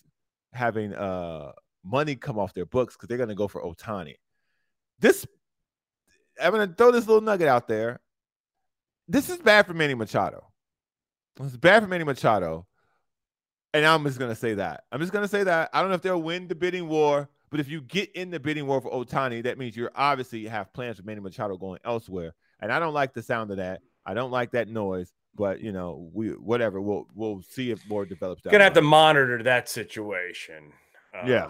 [0.53, 1.51] having uh
[1.83, 4.15] money come off their books because they're gonna go for Ohtani.
[4.99, 5.25] This
[6.41, 7.99] I'm gonna throw this little nugget out there.
[9.07, 10.47] This is bad for Manny Machado.
[11.39, 12.67] It's bad for Manny Machado
[13.73, 14.83] and I'm just gonna say that.
[14.91, 15.69] I'm just gonna say that.
[15.73, 18.39] I don't know if they'll win the bidding war, but if you get in the
[18.39, 22.33] bidding war for Ohtani, that means you're obviously have plans for Manny Machado going elsewhere.
[22.59, 23.81] And I don't like the sound of that.
[24.05, 25.13] I don't like that noise.
[25.35, 26.81] But you know, we whatever.
[26.81, 28.41] We'll we'll see if more develops.
[28.41, 30.73] Gonna have to monitor that situation.
[31.17, 31.47] Um, yeah,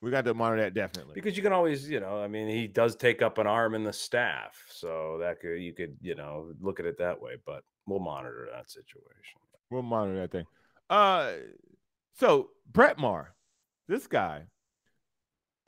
[0.00, 2.66] we got to monitor that definitely because you can always, you know, I mean, he
[2.66, 6.52] does take up an arm in the staff, so that could you could, you know,
[6.60, 7.36] look at it that way.
[7.44, 9.40] But we'll monitor that situation.
[9.70, 10.46] We'll monitor that thing.
[10.90, 11.34] Uh,
[12.18, 13.32] so Brett Maher,
[13.88, 14.42] this guy,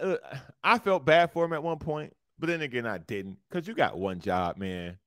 [0.01, 0.17] uh,
[0.63, 3.75] I felt bad for him at one point, but then again, I didn't because you
[3.75, 4.99] got one job, man.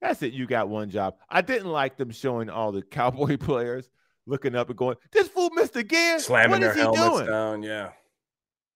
[0.00, 0.32] That's it.
[0.32, 1.16] You got one job.
[1.28, 3.90] I didn't like them showing all the Cowboy players
[4.26, 7.26] looking up and going, "This fool missed again." Slamming what their helmets doing?
[7.26, 7.62] down.
[7.62, 7.90] Yeah.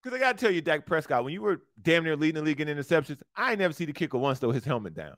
[0.03, 2.43] Because I got to tell you, Dak Prescott, when you were damn near leading the
[2.43, 5.15] league in interceptions, I never see the kicker once throw his helmet down.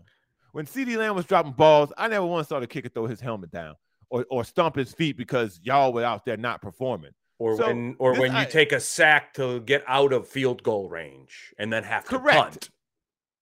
[0.54, 3.52] When CeeDee Lamb was dropping balls, I never once saw the kicker throw his helmet
[3.52, 3.76] down
[4.10, 7.12] or, or stomp his feet because y'all were out there not performing.
[7.40, 10.28] Or so when or this, when you I, take a sack to get out of
[10.28, 12.38] field goal range and then have to correct.
[12.38, 12.70] punt.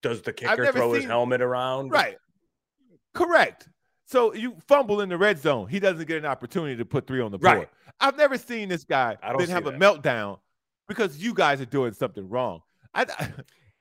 [0.01, 1.91] Does the kicker throw seen, his helmet around?
[1.91, 2.17] Right.
[3.13, 3.69] Correct.
[4.05, 5.67] So you fumble in the red zone.
[5.67, 7.57] He doesn't get an opportunity to put three on the board.
[7.57, 7.69] Right.
[7.99, 9.75] I've never seen this guy then have that.
[9.75, 10.39] a meltdown
[10.87, 12.61] because you guys are doing something wrong.
[12.93, 13.05] I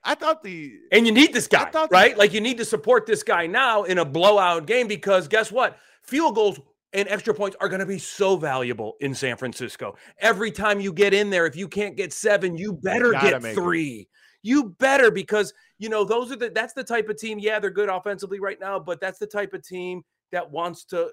[0.04, 2.14] I thought the and you need this guy, right?
[2.14, 5.50] The, like you need to support this guy now in a blowout game because guess
[5.50, 5.78] what?
[6.02, 6.60] Field goals
[6.94, 9.96] and extra points are going to be so valuable in San Francisco.
[10.18, 13.42] Every time you get in there, if you can't get seven, you better you get
[13.54, 14.00] three.
[14.00, 14.08] It.
[14.42, 17.38] You better because you know those are the that's the type of team.
[17.38, 20.02] Yeah, they're good offensively right now, but that's the type of team
[20.32, 21.08] that wants to uh,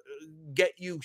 [0.53, 0.99] get you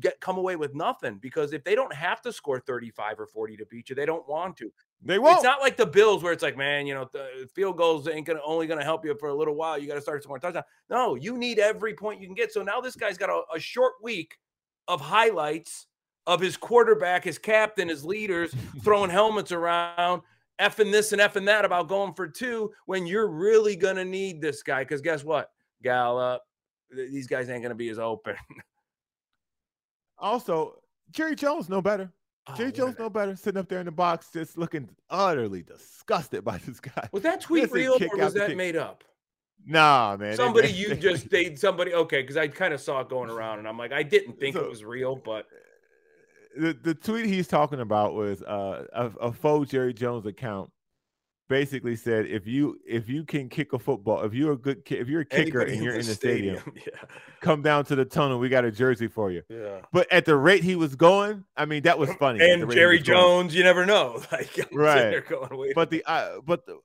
[0.00, 3.56] get come away with nothing because if they don't have to score 35 or 40
[3.58, 4.72] to beat you, they don't want to.
[5.04, 5.36] They won't.
[5.36, 8.06] It's not like the Bills where it's like, man, you know, the uh, field goals
[8.06, 9.76] ain't gonna only gonna help you for a little while.
[9.76, 10.62] You got to start scoring touchdown.
[10.88, 12.52] No, you need every point you can get.
[12.52, 14.38] So now this guy's got a, a short week
[14.86, 15.86] of highlights
[16.26, 20.22] of his quarterback, his captain, his leaders throwing helmets around,
[20.60, 24.62] effing this and effing that about going for two when you're really gonna need this
[24.62, 24.84] guy.
[24.84, 25.50] Because guess what?
[25.82, 26.42] Gallup,
[26.90, 28.36] these guys ain't gonna be as open.
[30.18, 30.76] also,
[31.10, 32.12] Jerry Jones no better.
[32.48, 36.44] Oh, Jerry Jones no better sitting up there in the box, just looking utterly disgusted
[36.44, 37.08] by this guy.
[37.12, 39.04] Was that tweet real or was that made up?
[39.64, 40.36] Nah, man.
[40.36, 43.60] Somebody they, you just they somebody okay because I kind of saw it going around
[43.60, 45.46] and I'm like I didn't think so, it was real, but
[46.56, 50.70] the the tweet he's talking about was uh, a, a faux Jerry Jones account
[51.52, 55.06] basically said if you if you can kick a football, if you're a good if
[55.06, 57.08] you're a kicker Anybody and you're in the, stadium, stadium yeah.
[57.42, 58.38] come down to the tunnel.
[58.38, 59.42] We got a jersey for you.
[59.50, 59.80] Yeah.
[59.92, 62.40] But at the rate he was going, I mean that was funny.
[62.50, 63.58] And Jerry Jones, going.
[63.58, 64.22] you never know.
[64.32, 65.26] Like right.
[65.28, 66.78] Going, but the uh, but the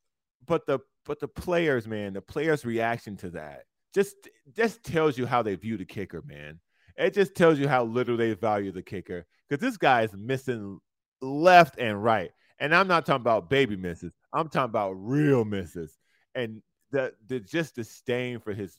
[0.46, 4.16] but the but the players, man, the players' reaction to that just
[4.54, 6.60] just tells you how they view the kicker, man.
[6.98, 10.82] It just tells you how little they value the kicker because this guy is missing
[11.22, 12.32] left and right.
[12.60, 14.14] And I'm not talking about baby misses.
[14.34, 15.98] I'm talking about real misses.
[16.36, 18.78] And the the just disdain for his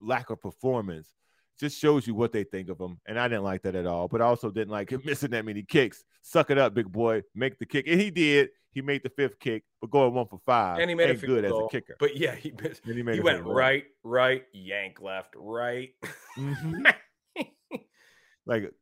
[0.00, 1.12] lack of performance
[1.58, 2.98] just shows you what they think of him.
[3.06, 4.08] And I didn't like that at all.
[4.08, 6.02] But I also didn't like him missing that many kicks.
[6.22, 7.22] Suck it up, big boy.
[7.34, 7.86] Make the kick.
[7.86, 8.50] And he did.
[8.72, 10.80] He made the fifth kick, but going one for five.
[10.80, 11.60] And he made ain't a good goal.
[11.60, 11.94] as a kicker.
[12.00, 12.84] But yeah, he missed.
[12.84, 15.90] And he, made he went right, right, yank left, right.
[16.36, 16.84] Mm-hmm.
[18.46, 18.72] like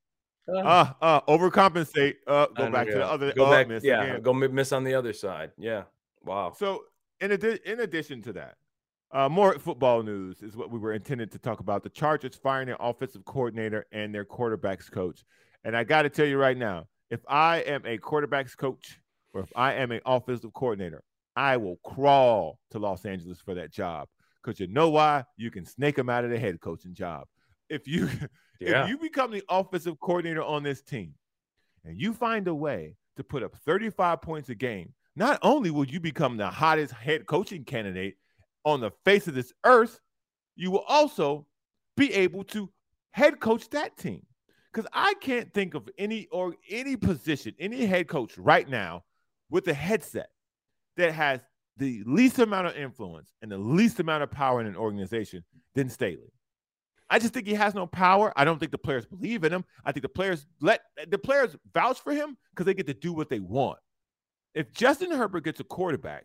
[0.49, 2.17] uh, uh, overcompensate.
[2.27, 3.33] Uh, go back to the other.
[3.33, 3.69] Go uh, back.
[3.69, 4.23] Miss yeah, again.
[4.23, 5.53] go miss on the other side.
[5.59, 5.85] Yeah.
[6.25, 6.53] Wow.
[6.57, 6.85] So,
[7.21, 8.57] in adi- in addition to that,
[9.13, 11.83] uh, more football news is what we were intended to talk about.
[11.83, 15.25] The Chargers firing their offensive coordinator and their quarterbacks coach.
[15.65, 18.99] And I got to tell you right now, if I am a quarterbacks coach
[19.35, 21.03] or if I am an offensive coordinator,
[21.37, 24.09] I will crawl to Los Angeles for that job.
[24.43, 25.25] Because you know why?
[25.37, 27.27] You can snake them out of the head coaching job.
[27.73, 28.09] If you
[28.61, 28.85] yeah.
[28.85, 31.15] If you become the offensive coordinator on this team
[31.85, 35.85] and you find a way to put up 35 points a game, not only will
[35.85, 38.17] you become the hottest head coaching candidate
[38.65, 39.99] on the face of this earth,
[40.55, 41.47] you will also
[41.97, 42.71] be able to
[43.11, 44.25] head coach that team.
[44.73, 49.05] Because I can't think of any or any position, any head coach right now
[49.51, 50.31] with a headset
[50.97, 51.41] that has
[51.77, 55.91] the least amount of influence and the least amount of power in an organization than
[55.91, 56.33] Staley.
[57.13, 58.33] I just think he has no power.
[58.37, 59.67] I don't think the players believe in him.
[59.85, 63.13] I think the players let the players vouch for him because they get to do
[63.13, 63.79] what they want.
[64.55, 66.25] If Justin Herbert gets a quarterback,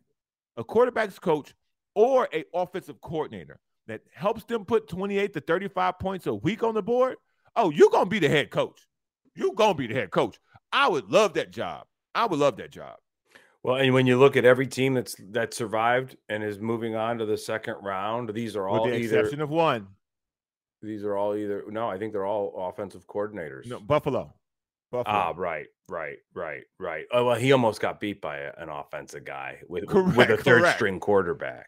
[0.55, 1.53] a quarterback's coach,
[1.93, 6.73] or a offensive coordinator that helps them put 28 to 35 points a week on
[6.73, 7.17] the board,
[7.57, 8.87] oh, you're gonna be the head coach.
[9.35, 10.39] You're gonna be the head coach.
[10.71, 11.85] I would love that job.
[12.15, 12.95] I would love that job.
[13.61, 17.17] Well, and when you look at every team that's that survived and is moving on
[17.17, 19.87] to the second round, these are all With the either, exception of one.
[20.81, 23.65] These are all either no, I think they're all offensive coordinators.
[23.67, 24.33] No, Buffalo.
[24.91, 25.15] Buffalo.
[25.15, 27.05] Ah, right, right, right, right.
[27.11, 30.37] Oh well, he almost got beat by a, an offensive guy with correct, with a
[30.37, 30.77] third correct.
[30.77, 31.67] string quarterback.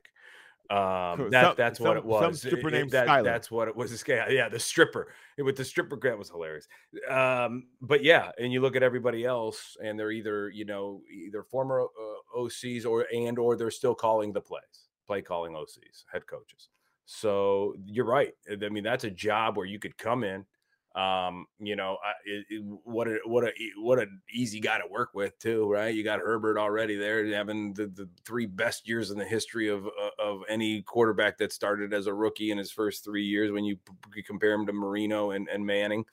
[0.69, 2.21] Um, that some, that's what it was.
[2.21, 3.23] Some stripper it, named that, Skylar.
[3.23, 4.03] That's what it was.
[4.07, 5.11] Yeah, the stripper.
[5.37, 6.67] With the stripper, that was hilarious.
[7.09, 11.43] Um, but yeah, and you look at everybody else, and they're either you know either
[11.43, 16.21] former uh, OCs or and or they're still calling the plays, play calling OCs, head
[16.31, 16.67] coages.
[17.11, 18.33] So you're right.
[18.51, 20.45] I mean, that's a job where you could come in.
[20.93, 25.09] Um, you know, it, it, what a what a what an easy guy to work
[25.15, 25.93] with too, right?
[25.93, 29.87] You got Herbert already there, having the, the three best years in the history of
[29.87, 33.51] uh, of any quarterback that started as a rookie in his first three years.
[33.51, 33.77] When you
[34.23, 36.05] compare him to Marino and, and Manning,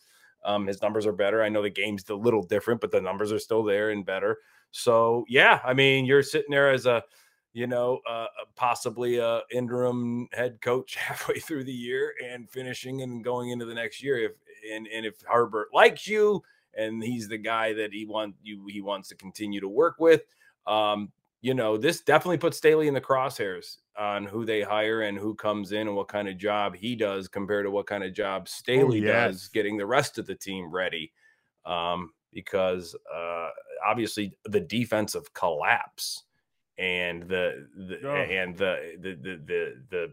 [0.46, 1.42] um, his numbers are better.
[1.42, 4.38] I know the game's a little different, but the numbers are still there and better.
[4.70, 7.02] So yeah, I mean, you're sitting there as a
[7.56, 13.00] you know, uh, uh, possibly a interim head coach halfway through the year and finishing
[13.00, 14.18] and going into the next year.
[14.18, 14.32] If
[14.70, 16.42] and and if Herbert likes you
[16.76, 20.20] and he's the guy that he want you he wants to continue to work with,
[20.66, 25.16] um, you know, this definitely puts Staley in the crosshairs on who they hire and
[25.16, 28.12] who comes in and what kind of job he does compared to what kind of
[28.12, 29.32] job oh, Staley oh, yes.
[29.32, 31.10] does getting the rest of the team ready.
[31.64, 33.48] Um, because uh,
[33.88, 36.24] obviously the defensive collapse
[36.78, 38.14] and the, the oh.
[38.14, 40.12] and the, the the the the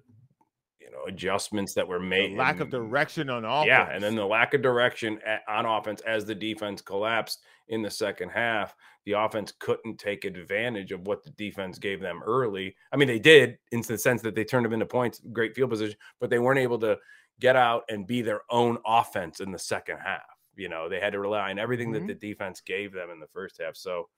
[0.80, 4.16] you know adjustments that were made the lack of direction on offense yeah and then
[4.16, 8.76] the lack of direction at, on offense as the defense collapsed in the second half
[9.06, 13.20] the offense couldn't take advantage of what the defense gave them early i mean they
[13.20, 16.40] did in the sense that they turned them into points great field position but they
[16.40, 16.98] weren't able to
[17.40, 20.22] get out and be their own offense in the second half
[20.56, 22.08] you know, they had to rely on everything mm-hmm.
[22.08, 23.76] that the defense gave them in the first half.
[23.76, 24.10] So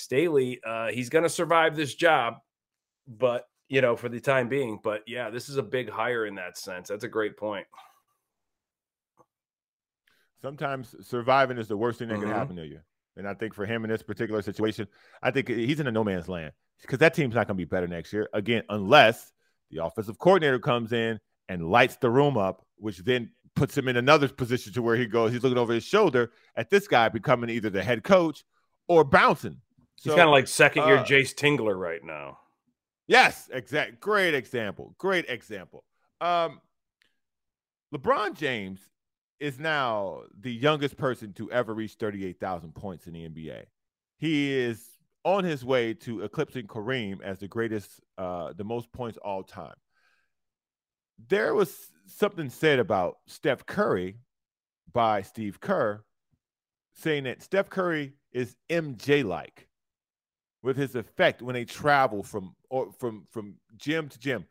[0.00, 2.34] Staley, uh, he's going to survive this job,
[3.06, 4.80] but you know, for the time being.
[4.82, 6.88] But yeah, this is a big hire in that sense.
[6.88, 7.66] That's a great point.
[10.42, 12.24] Sometimes surviving is the worst thing that mm-hmm.
[12.24, 12.80] can happen to you.
[13.16, 14.88] And I think for him in this particular situation,
[15.22, 17.64] I think he's in a no man's land because that team's not going to be
[17.64, 18.28] better next year.
[18.32, 19.32] Again, unless
[19.70, 23.96] the offensive coordinator comes in and lights the room up, which then puts him in
[23.96, 27.50] another position to where he goes, he's looking over his shoulder at this guy becoming
[27.50, 28.44] either the head coach
[28.88, 29.58] or bouncing.
[30.00, 32.38] So, he's kind of like second year uh, Jayce Tingler right now.
[33.06, 34.00] Yes, exact.
[34.00, 34.94] Great example.
[34.96, 35.84] Great example.
[36.22, 36.62] Um,
[37.94, 38.80] LeBron James
[39.40, 43.64] is now the youngest person to ever reach 38,000 points in the NBA.
[44.16, 44.82] He is
[45.22, 49.76] on his way to eclipsing Kareem as the greatest, uh, the most points all time.
[51.28, 54.16] There was something said about Steph Curry
[54.90, 56.04] by Steve Kerr,
[56.94, 59.66] saying that Steph Curry is MJ like
[60.62, 64.44] with his effect when they travel from or from from gym to gym.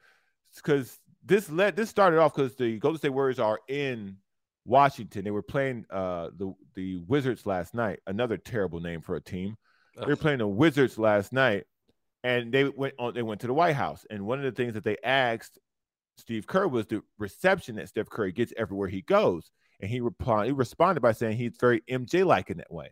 [0.56, 4.17] Because this led this started off because the Golden State Warriors are in
[4.65, 5.24] Washington.
[5.24, 8.00] They were playing uh the the Wizards last night.
[8.08, 9.56] Another terrible name for a team.
[9.95, 11.65] They were playing the Wizards last night,
[12.24, 13.13] and they went on.
[13.13, 15.60] They went to the White House, and one of the things that they asked
[16.19, 19.50] Steve Kerr was the reception that Steph Curry gets everywhere he goes.
[19.80, 22.91] And he replied, he responded by saying he's very MJ like in that way.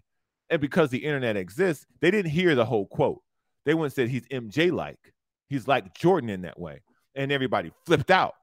[0.50, 3.22] And because the internet exists, they didn't hear the whole quote.
[3.66, 5.14] They went and said he's MJ like.
[5.50, 6.82] He's like Jordan in that way.
[7.16, 8.34] And everybody flipped out,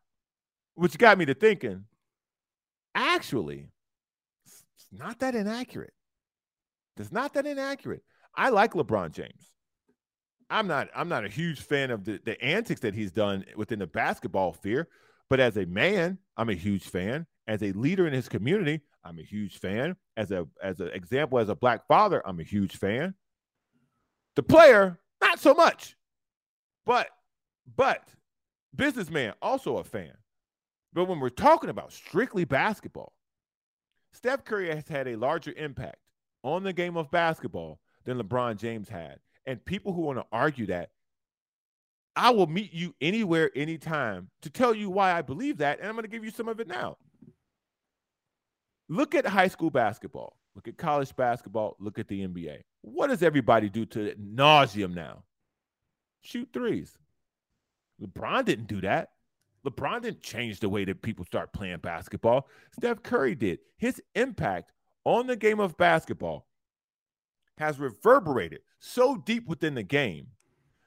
[0.75, 1.85] which got me to thinking,
[2.95, 3.69] actually,
[4.45, 5.93] it's not that inaccurate.
[6.97, 8.03] It's not that inaccurate.
[8.35, 9.51] I like LeBron James.
[10.51, 13.79] I'm not I'm not a huge fan of the, the antics that he's done within
[13.79, 14.89] the basketball sphere,
[15.31, 17.27] but as a man, I'm a huge fan.
[17.47, 19.97] As a leader in his community, I'm a huge fan.
[20.17, 23.15] As a as an example, as a black father, I'm a huge fan.
[24.37, 25.97] The player, not so much.
[26.87, 27.09] But
[27.77, 28.09] but
[28.75, 30.13] businessman, also a fan.
[30.93, 33.13] But when we're talking about strictly basketball,
[34.13, 35.97] Steph Curry has had a larger impact
[36.43, 39.19] on the game of basketball than LeBron James had.
[39.47, 40.91] And people who want to argue that,
[42.17, 45.81] I will meet you anywhere, anytime to tell you why I believe that.
[45.81, 46.97] And I'm going to give you some of it now.
[48.89, 50.37] Look at high school basketball.
[50.55, 51.77] Look at college basketball.
[51.81, 52.61] Look at the NBA.
[52.83, 55.25] What does everybody do to nauseum now?
[56.21, 56.97] Shoot threes.
[58.01, 59.11] LeBron didn't do that.
[59.67, 62.49] LeBron didn't change the way that people start playing basketball.
[62.73, 63.61] Steph Curry did.
[63.79, 64.73] His impact
[65.05, 66.47] on the game of basketball
[67.59, 70.29] has reverberated so deep within the game.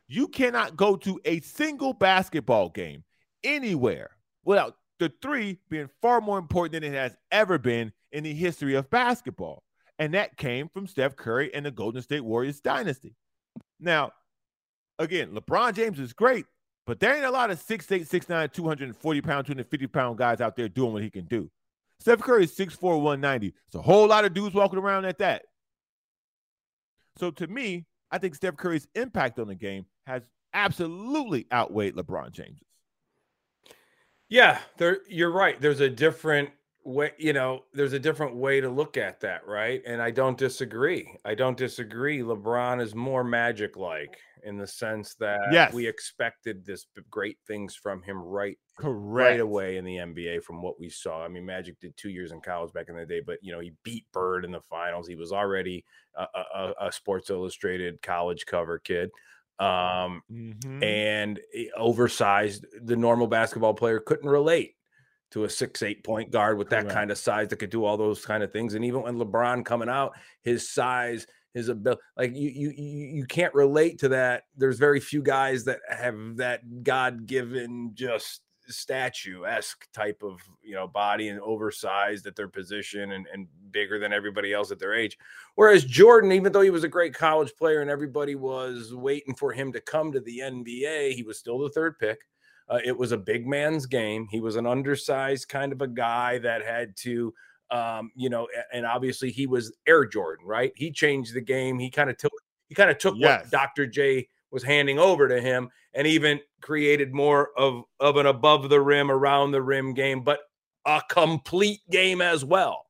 [0.08, 3.04] You cannot go to a single basketball game
[3.44, 4.12] anywhere
[4.46, 8.76] without the three being far more important than it has ever been in the history
[8.76, 9.64] of basketball.
[10.00, 13.16] And that came from Steph Curry and the Golden State Warriors dynasty.
[13.80, 14.12] Now,
[15.00, 16.46] again, LeBron James is great,
[16.86, 20.70] but there ain't a lot of 6'8, 6'9, 240 pound, 250 pound guys out there
[20.70, 21.50] doing what he can do.
[22.00, 23.54] Steph Curry is 6'4, 190.
[23.66, 25.44] It's a whole lot of dudes walking around at that.
[27.18, 30.22] So to me, I think Steph Curry's impact on the game has
[30.54, 32.62] absolutely outweighed LeBron James's.
[34.30, 35.60] Yeah, there you're right.
[35.60, 36.50] There's a different
[36.84, 39.82] way, you know, there's a different way to look at that, right?
[39.86, 41.18] And I don't disagree.
[41.26, 42.20] I don't disagree.
[42.20, 45.74] LeBron is more magic like in the sense that yes.
[45.74, 49.32] we expected this great things from him right Correct.
[49.32, 51.24] right away in the NBA from what we saw.
[51.24, 53.60] I mean, Magic did two years in college back in the day, but you know
[53.60, 55.08] he beat Bird in the finals.
[55.08, 55.84] He was already
[56.16, 56.26] a,
[56.56, 59.10] a, a Sports Illustrated college cover kid,
[59.60, 60.84] um, mm-hmm.
[60.84, 61.40] and
[61.76, 62.66] oversized.
[62.82, 64.76] The normal basketball player couldn't relate
[65.32, 66.96] to a six eight point guard with that Correct.
[66.96, 68.74] kind of size that could do all those kind of things.
[68.74, 73.54] And even when LeBron coming out, his size his ability like you you you can't
[73.56, 78.42] relate to that there's very few guys that have that god-given just
[78.74, 84.14] statue-esque type of you know body and oversized at their position and, and bigger than
[84.14, 85.18] everybody else at their age
[85.56, 89.52] whereas jordan even though he was a great college player and everybody was waiting for
[89.52, 92.20] him to come to the nba he was still the third pick
[92.70, 96.38] uh, it was a big man's game he was an undersized kind of a guy
[96.38, 97.34] that had to
[97.70, 100.72] Um, you know, and obviously he was Air Jordan, right?
[100.74, 101.78] He changed the game.
[101.80, 102.32] He kind of took
[102.70, 103.44] he kind of took yes.
[103.44, 103.86] what Dr.
[103.88, 108.80] J was handing over to him and even created more of of an above the
[108.80, 110.40] rim around the rim game but
[110.86, 112.84] a complete game as well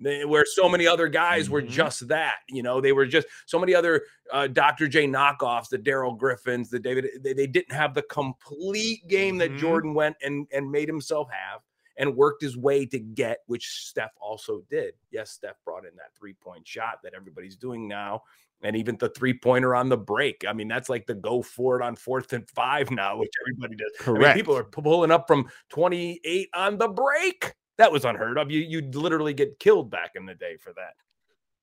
[0.00, 1.54] where so many other guys mm-hmm.
[1.54, 4.02] were just that you know they were just so many other
[4.32, 9.06] uh, dr j knockoffs the Darrell Griffiths the david they, they, didn't have the complete
[9.08, 9.58] game that mm-hmm.
[9.58, 11.60] jordan went and and made himself have
[11.98, 16.14] and worked his way to get which steph also did yes steph brought in that
[16.18, 18.22] three point shot that everybody's doing now
[18.62, 20.44] and even the three pointer on the break.
[20.48, 23.76] I mean, that's like the go for it on fourth and five now, which everybody
[23.76, 23.92] does.
[24.00, 24.24] Correct.
[24.24, 27.54] I mean, people are pulling up from 28 on the break.
[27.78, 28.50] That was unheard of.
[28.50, 30.94] You you'd literally get killed back in the day for that.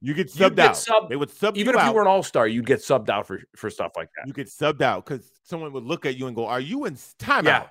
[0.02, 0.78] You get subbed get out.
[0.78, 1.88] Sub, they would sub even if out.
[1.88, 4.28] you were an all star, you'd get subbed out for for stuff like that.
[4.28, 6.96] You get subbed out because someone would look at you and go, "Are you in
[6.96, 7.44] timeout?
[7.44, 7.68] Yeah.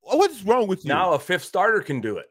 [0.00, 2.26] What's wrong with you?" Now a fifth starter can do it.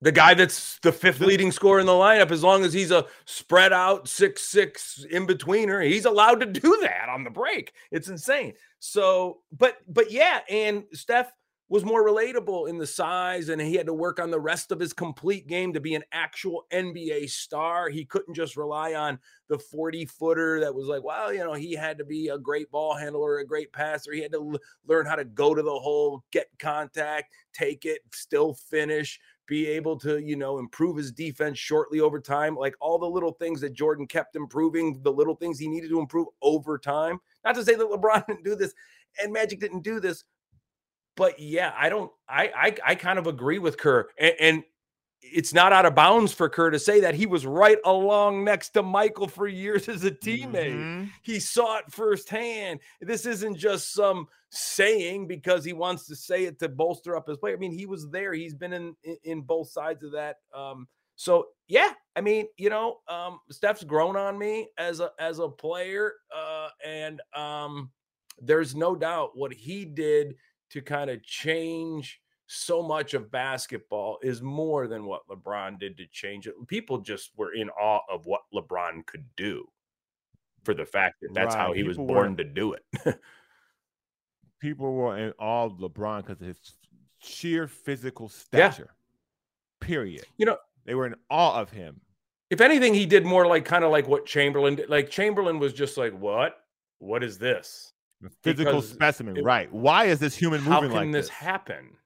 [0.00, 3.06] The guy that's the fifth leading scorer in the lineup, as long as he's a
[3.24, 7.72] spread out six six in betweener, he's allowed to do that on the break.
[7.92, 8.54] It's insane.
[8.80, 11.32] So, but but yeah, and Steph
[11.72, 14.78] was more relatable in the size, and he had to work on the rest of
[14.78, 17.88] his complete game to be an actual NBA star.
[17.88, 19.18] He couldn't just rely on
[19.48, 22.70] the 40 footer that was like, well, you know, he had to be a great
[22.70, 24.12] ball handler, a great passer.
[24.12, 28.02] He had to l- learn how to go to the hole, get contact, take it,
[28.12, 29.18] still finish
[29.48, 32.54] be able to, you know, improve his defense shortly over time.
[32.54, 35.98] Like all the little things that Jordan kept improving, the little things he needed to
[35.98, 37.18] improve over time.
[37.44, 38.72] Not to say that LeBron didn't do this
[39.20, 40.24] and Magic didn't do this,
[41.16, 44.08] but yeah, I don't, I, I, I kind of agree with Kerr.
[44.18, 44.64] And, and
[45.22, 48.70] it's not out of bounds for Kerr to say that he was right along next
[48.70, 50.74] to Michael for years as a teammate.
[50.74, 51.04] Mm-hmm.
[51.22, 52.80] He saw it firsthand.
[53.00, 57.38] This isn't just some saying because he wants to say it to bolster up his
[57.38, 57.52] play.
[57.52, 58.34] I mean, he was there.
[58.34, 60.36] He's been in in, in both sides of that.
[60.54, 65.38] Um, so yeah, I mean, you know, um, Steph's grown on me as a as
[65.38, 67.90] a player, uh, and um,
[68.40, 70.34] there's no doubt what he did
[70.72, 76.06] to kind of change so much of basketball is more than what LeBron did to
[76.12, 76.54] change it.
[76.66, 79.66] People just were in awe of what LeBron could do
[80.64, 81.60] for the fact that that's right.
[81.60, 82.84] how he people was born were, to do it.
[84.60, 86.76] people were in awe of LeBron because of his
[87.18, 88.90] sheer physical stature.
[88.90, 89.86] Yeah.
[89.86, 90.24] Period.
[90.36, 92.00] You know, they were in awe of him.
[92.50, 94.90] If anything, he did more like kind of like what Chamberlain did.
[94.90, 96.56] Like Chamberlain was just like, what?
[96.98, 97.92] What is this?
[98.42, 99.72] Physical because specimen, it, right?
[99.72, 100.92] Why is this human moving like this?
[100.92, 101.96] How can this happen?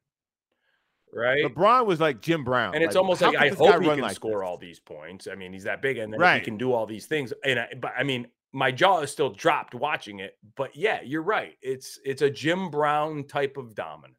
[1.17, 1.45] right?
[1.45, 4.15] LeBron was like Jim Brown, and it's like, almost like I hope he can like
[4.15, 4.49] score this?
[4.49, 5.27] all these points.
[5.31, 6.39] I mean, he's that big, and then right.
[6.39, 7.33] he can do all these things.
[7.45, 10.37] And I, but I mean, my jaw is still dropped watching it.
[10.57, 11.57] But yeah, you're right.
[11.63, 14.17] It's it's a Jim Brown type of dominance.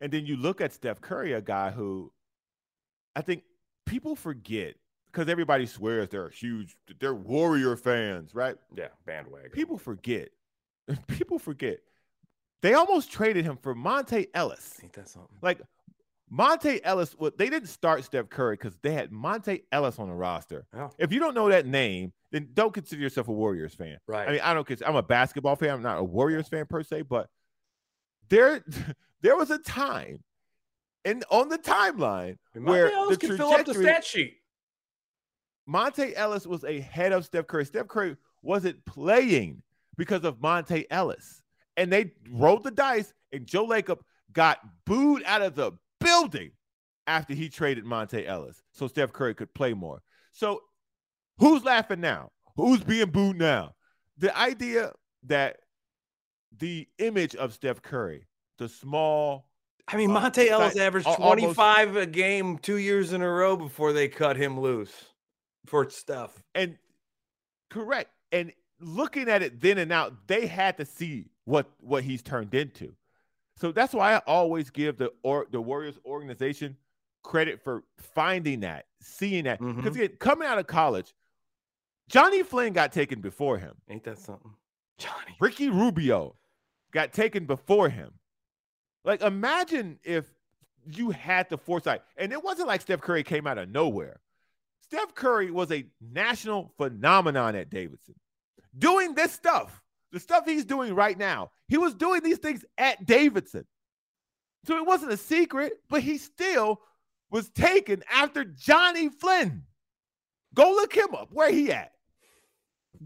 [0.00, 2.12] And then you look at Steph Curry, a guy who
[3.14, 3.42] I think
[3.84, 4.76] people forget
[5.12, 8.56] because everybody swears they're huge, they're Warrior fans, right?
[8.74, 9.50] Yeah, bandwagon.
[9.50, 10.30] People forget.
[11.08, 11.80] People forget
[12.62, 14.78] they almost traded him for Monta Ellis.
[14.82, 15.36] Ain't that something?
[15.40, 15.60] Like
[16.32, 20.14] Monta Ellis, well, they didn't start Steph Curry because they had Monta Ellis on the
[20.14, 20.66] roster.
[20.74, 20.90] Oh.
[20.98, 23.98] If you don't know that name, then don't consider yourself a Warriors fan.
[24.06, 24.28] Right.
[24.28, 25.70] I mean, I don't consider I'm a basketball fan.
[25.70, 27.28] I'm not a Warriors fan per se, but
[28.28, 28.62] there
[29.22, 30.22] there was a time
[31.04, 34.36] and on the timeline where Ellis the can fill up the stat sheet.
[35.70, 37.64] Monta Ellis was ahead of Steph Curry.
[37.64, 39.62] Steph Curry wasn't playing
[39.96, 41.42] because of Monta Ellis
[41.80, 44.00] and they rolled the dice, and Joe Lacob
[44.32, 46.50] got booed out of the building
[47.06, 50.02] after he traded Monta Ellis so Steph Curry could play more.
[50.32, 50.60] So
[51.38, 52.32] who's laughing now?
[52.56, 53.74] Who's being booed now?
[54.18, 54.92] The idea
[55.24, 55.56] that
[56.56, 58.26] the image of Steph Curry,
[58.58, 59.46] the small
[59.88, 63.56] I mean, Monta uh, Ellis averaged 25 almost, a game two years in a row
[63.56, 65.09] before they cut him loose
[65.66, 66.42] for stuff.
[66.54, 66.76] And
[67.70, 68.10] correct.
[68.32, 72.54] And looking at it then and now, they had to see what what he's turned
[72.54, 72.94] into.
[73.56, 76.76] So that's why I always give the or the Warriors organization
[77.22, 79.58] credit for finding that, seeing that.
[79.58, 80.16] Because mm-hmm.
[80.16, 81.14] coming out of college,
[82.08, 83.74] Johnny Flynn got taken before him.
[83.88, 84.52] Ain't that something?
[84.98, 85.36] Johnny.
[85.40, 86.36] Ricky Rubio
[86.92, 88.12] got taken before him.
[89.04, 90.26] Like, imagine if
[90.84, 92.02] you had the foresight.
[92.16, 94.20] And it wasn't like Steph Curry came out of nowhere.
[94.90, 98.16] Steph Curry was a national phenomenon at Davidson
[98.76, 99.80] doing this stuff,
[100.10, 101.52] the stuff he's doing right now.
[101.68, 103.64] He was doing these things at Davidson.
[104.64, 106.80] So it wasn't a secret, but he still
[107.30, 109.62] was taken after Johnny Flynn.
[110.54, 111.28] Go look him up.
[111.30, 111.92] Where he at?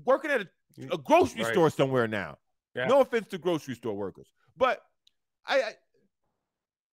[0.06, 0.48] Working at a,
[0.90, 1.52] a grocery right.
[1.52, 2.38] store somewhere now.
[2.74, 2.86] Yeah.
[2.86, 4.26] No offense to grocery store workers,
[4.56, 4.80] but
[5.46, 5.72] I, I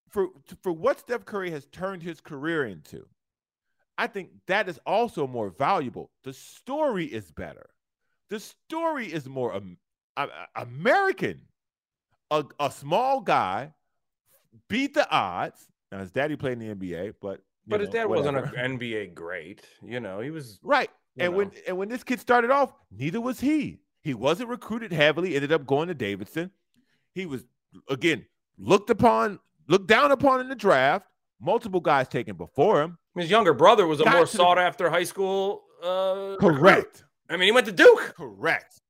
[0.10, 0.28] for
[0.62, 3.08] for what Steph Curry has turned his career into,
[4.02, 6.10] I think that is also more valuable.
[6.24, 7.70] The story is better.
[8.32, 9.78] The story is more um,
[10.18, 10.26] uh,
[10.56, 11.42] American.
[12.32, 13.74] A, a small guy
[14.68, 15.68] beat the odds.
[15.92, 18.42] Now his daddy played in the NBA, but but know, his dad whatever.
[18.42, 19.62] wasn't an NBA great.
[19.86, 20.90] You know, he was right.
[21.20, 21.38] And know.
[21.38, 23.82] when and when this kid started off, neither was he.
[24.02, 25.36] He wasn't recruited heavily.
[25.36, 26.50] Ended up going to Davidson.
[27.14, 27.46] He was
[27.88, 28.26] again
[28.58, 31.06] looked upon, looked down upon in the draft.
[31.40, 32.98] Multiple guys taken before him.
[33.16, 35.64] His younger brother was a Got more to the- sought after high school.
[35.84, 36.60] Uh, recruit.
[36.60, 37.04] Correct.
[37.30, 38.14] I mean, he went to Duke.
[38.16, 38.82] Correct.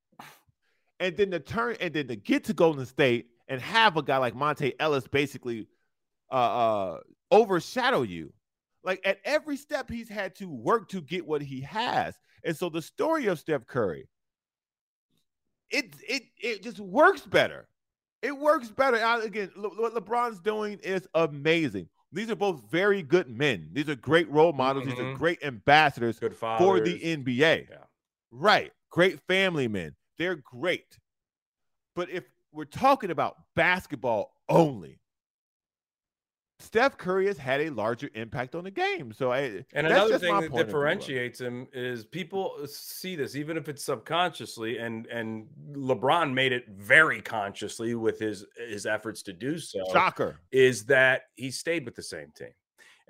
[1.00, 4.18] And then to turn and then to get to Golden State and have a guy
[4.18, 5.66] like Monta Ellis basically
[6.30, 6.98] uh, uh,
[7.30, 8.32] overshadow you.
[8.84, 12.14] Like at every step, he's had to work to get what he has.
[12.44, 14.08] And so the story of Steph Curry,
[15.70, 17.68] it it it just works better.
[18.22, 18.98] It works better.
[18.98, 21.88] I- again, Le- what LeBron's doing is amazing.
[22.12, 23.70] These are both very good men.
[23.72, 24.84] These are great role models.
[24.84, 25.18] These are Mhm.
[25.18, 27.66] great ambassadors for the NBA.
[27.70, 27.84] Yeah.
[28.30, 28.72] Right.
[28.90, 29.96] Great family men.
[30.18, 30.98] They're great.
[31.94, 35.00] But if we're talking about basketball only,
[36.62, 39.12] Steph Curry has had a larger impact on the game.
[39.12, 40.66] So I, And that's another just thing that point of view of it.
[40.66, 46.68] differentiates him is people see this, even if it's subconsciously, and and LeBron made it
[46.68, 49.80] very consciously with his his efforts to do so.
[49.92, 50.38] Shocker.
[50.50, 52.52] Is that he stayed with the same team,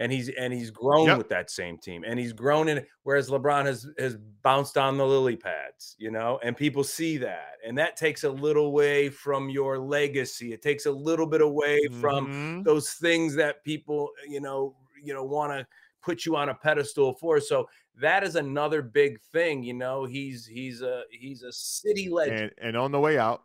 [0.02, 1.18] and he's and he's grown Yep.
[1.18, 2.86] with that same team, and he's grown in.
[3.04, 7.58] Whereas LeBron has has bounced on the lily pads, you know, and people see that,
[7.64, 10.52] and that takes a little away from your legacy.
[10.52, 12.64] It takes a little bit away from Mhm.
[12.64, 15.66] those things that people you know you know want to
[16.02, 20.46] put you on a pedestal for so that is another big thing you know he's
[20.46, 23.44] he's a he's a city legend and and on the way out,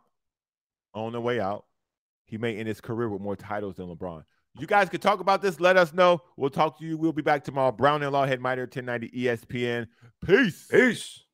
[0.94, 1.66] on the way out,
[2.26, 4.24] he may end his career with more titles than LeBron.
[4.58, 5.60] You guys could talk about this.
[5.60, 6.20] Let us know.
[6.36, 6.96] We'll talk to you.
[6.96, 7.72] We'll be back tomorrow.
[7.72, 9.86] Brown and Lawhead Miter, 1090 ESPN.
[10.24, 10.66] Peace.
[10.70, 11.24] peace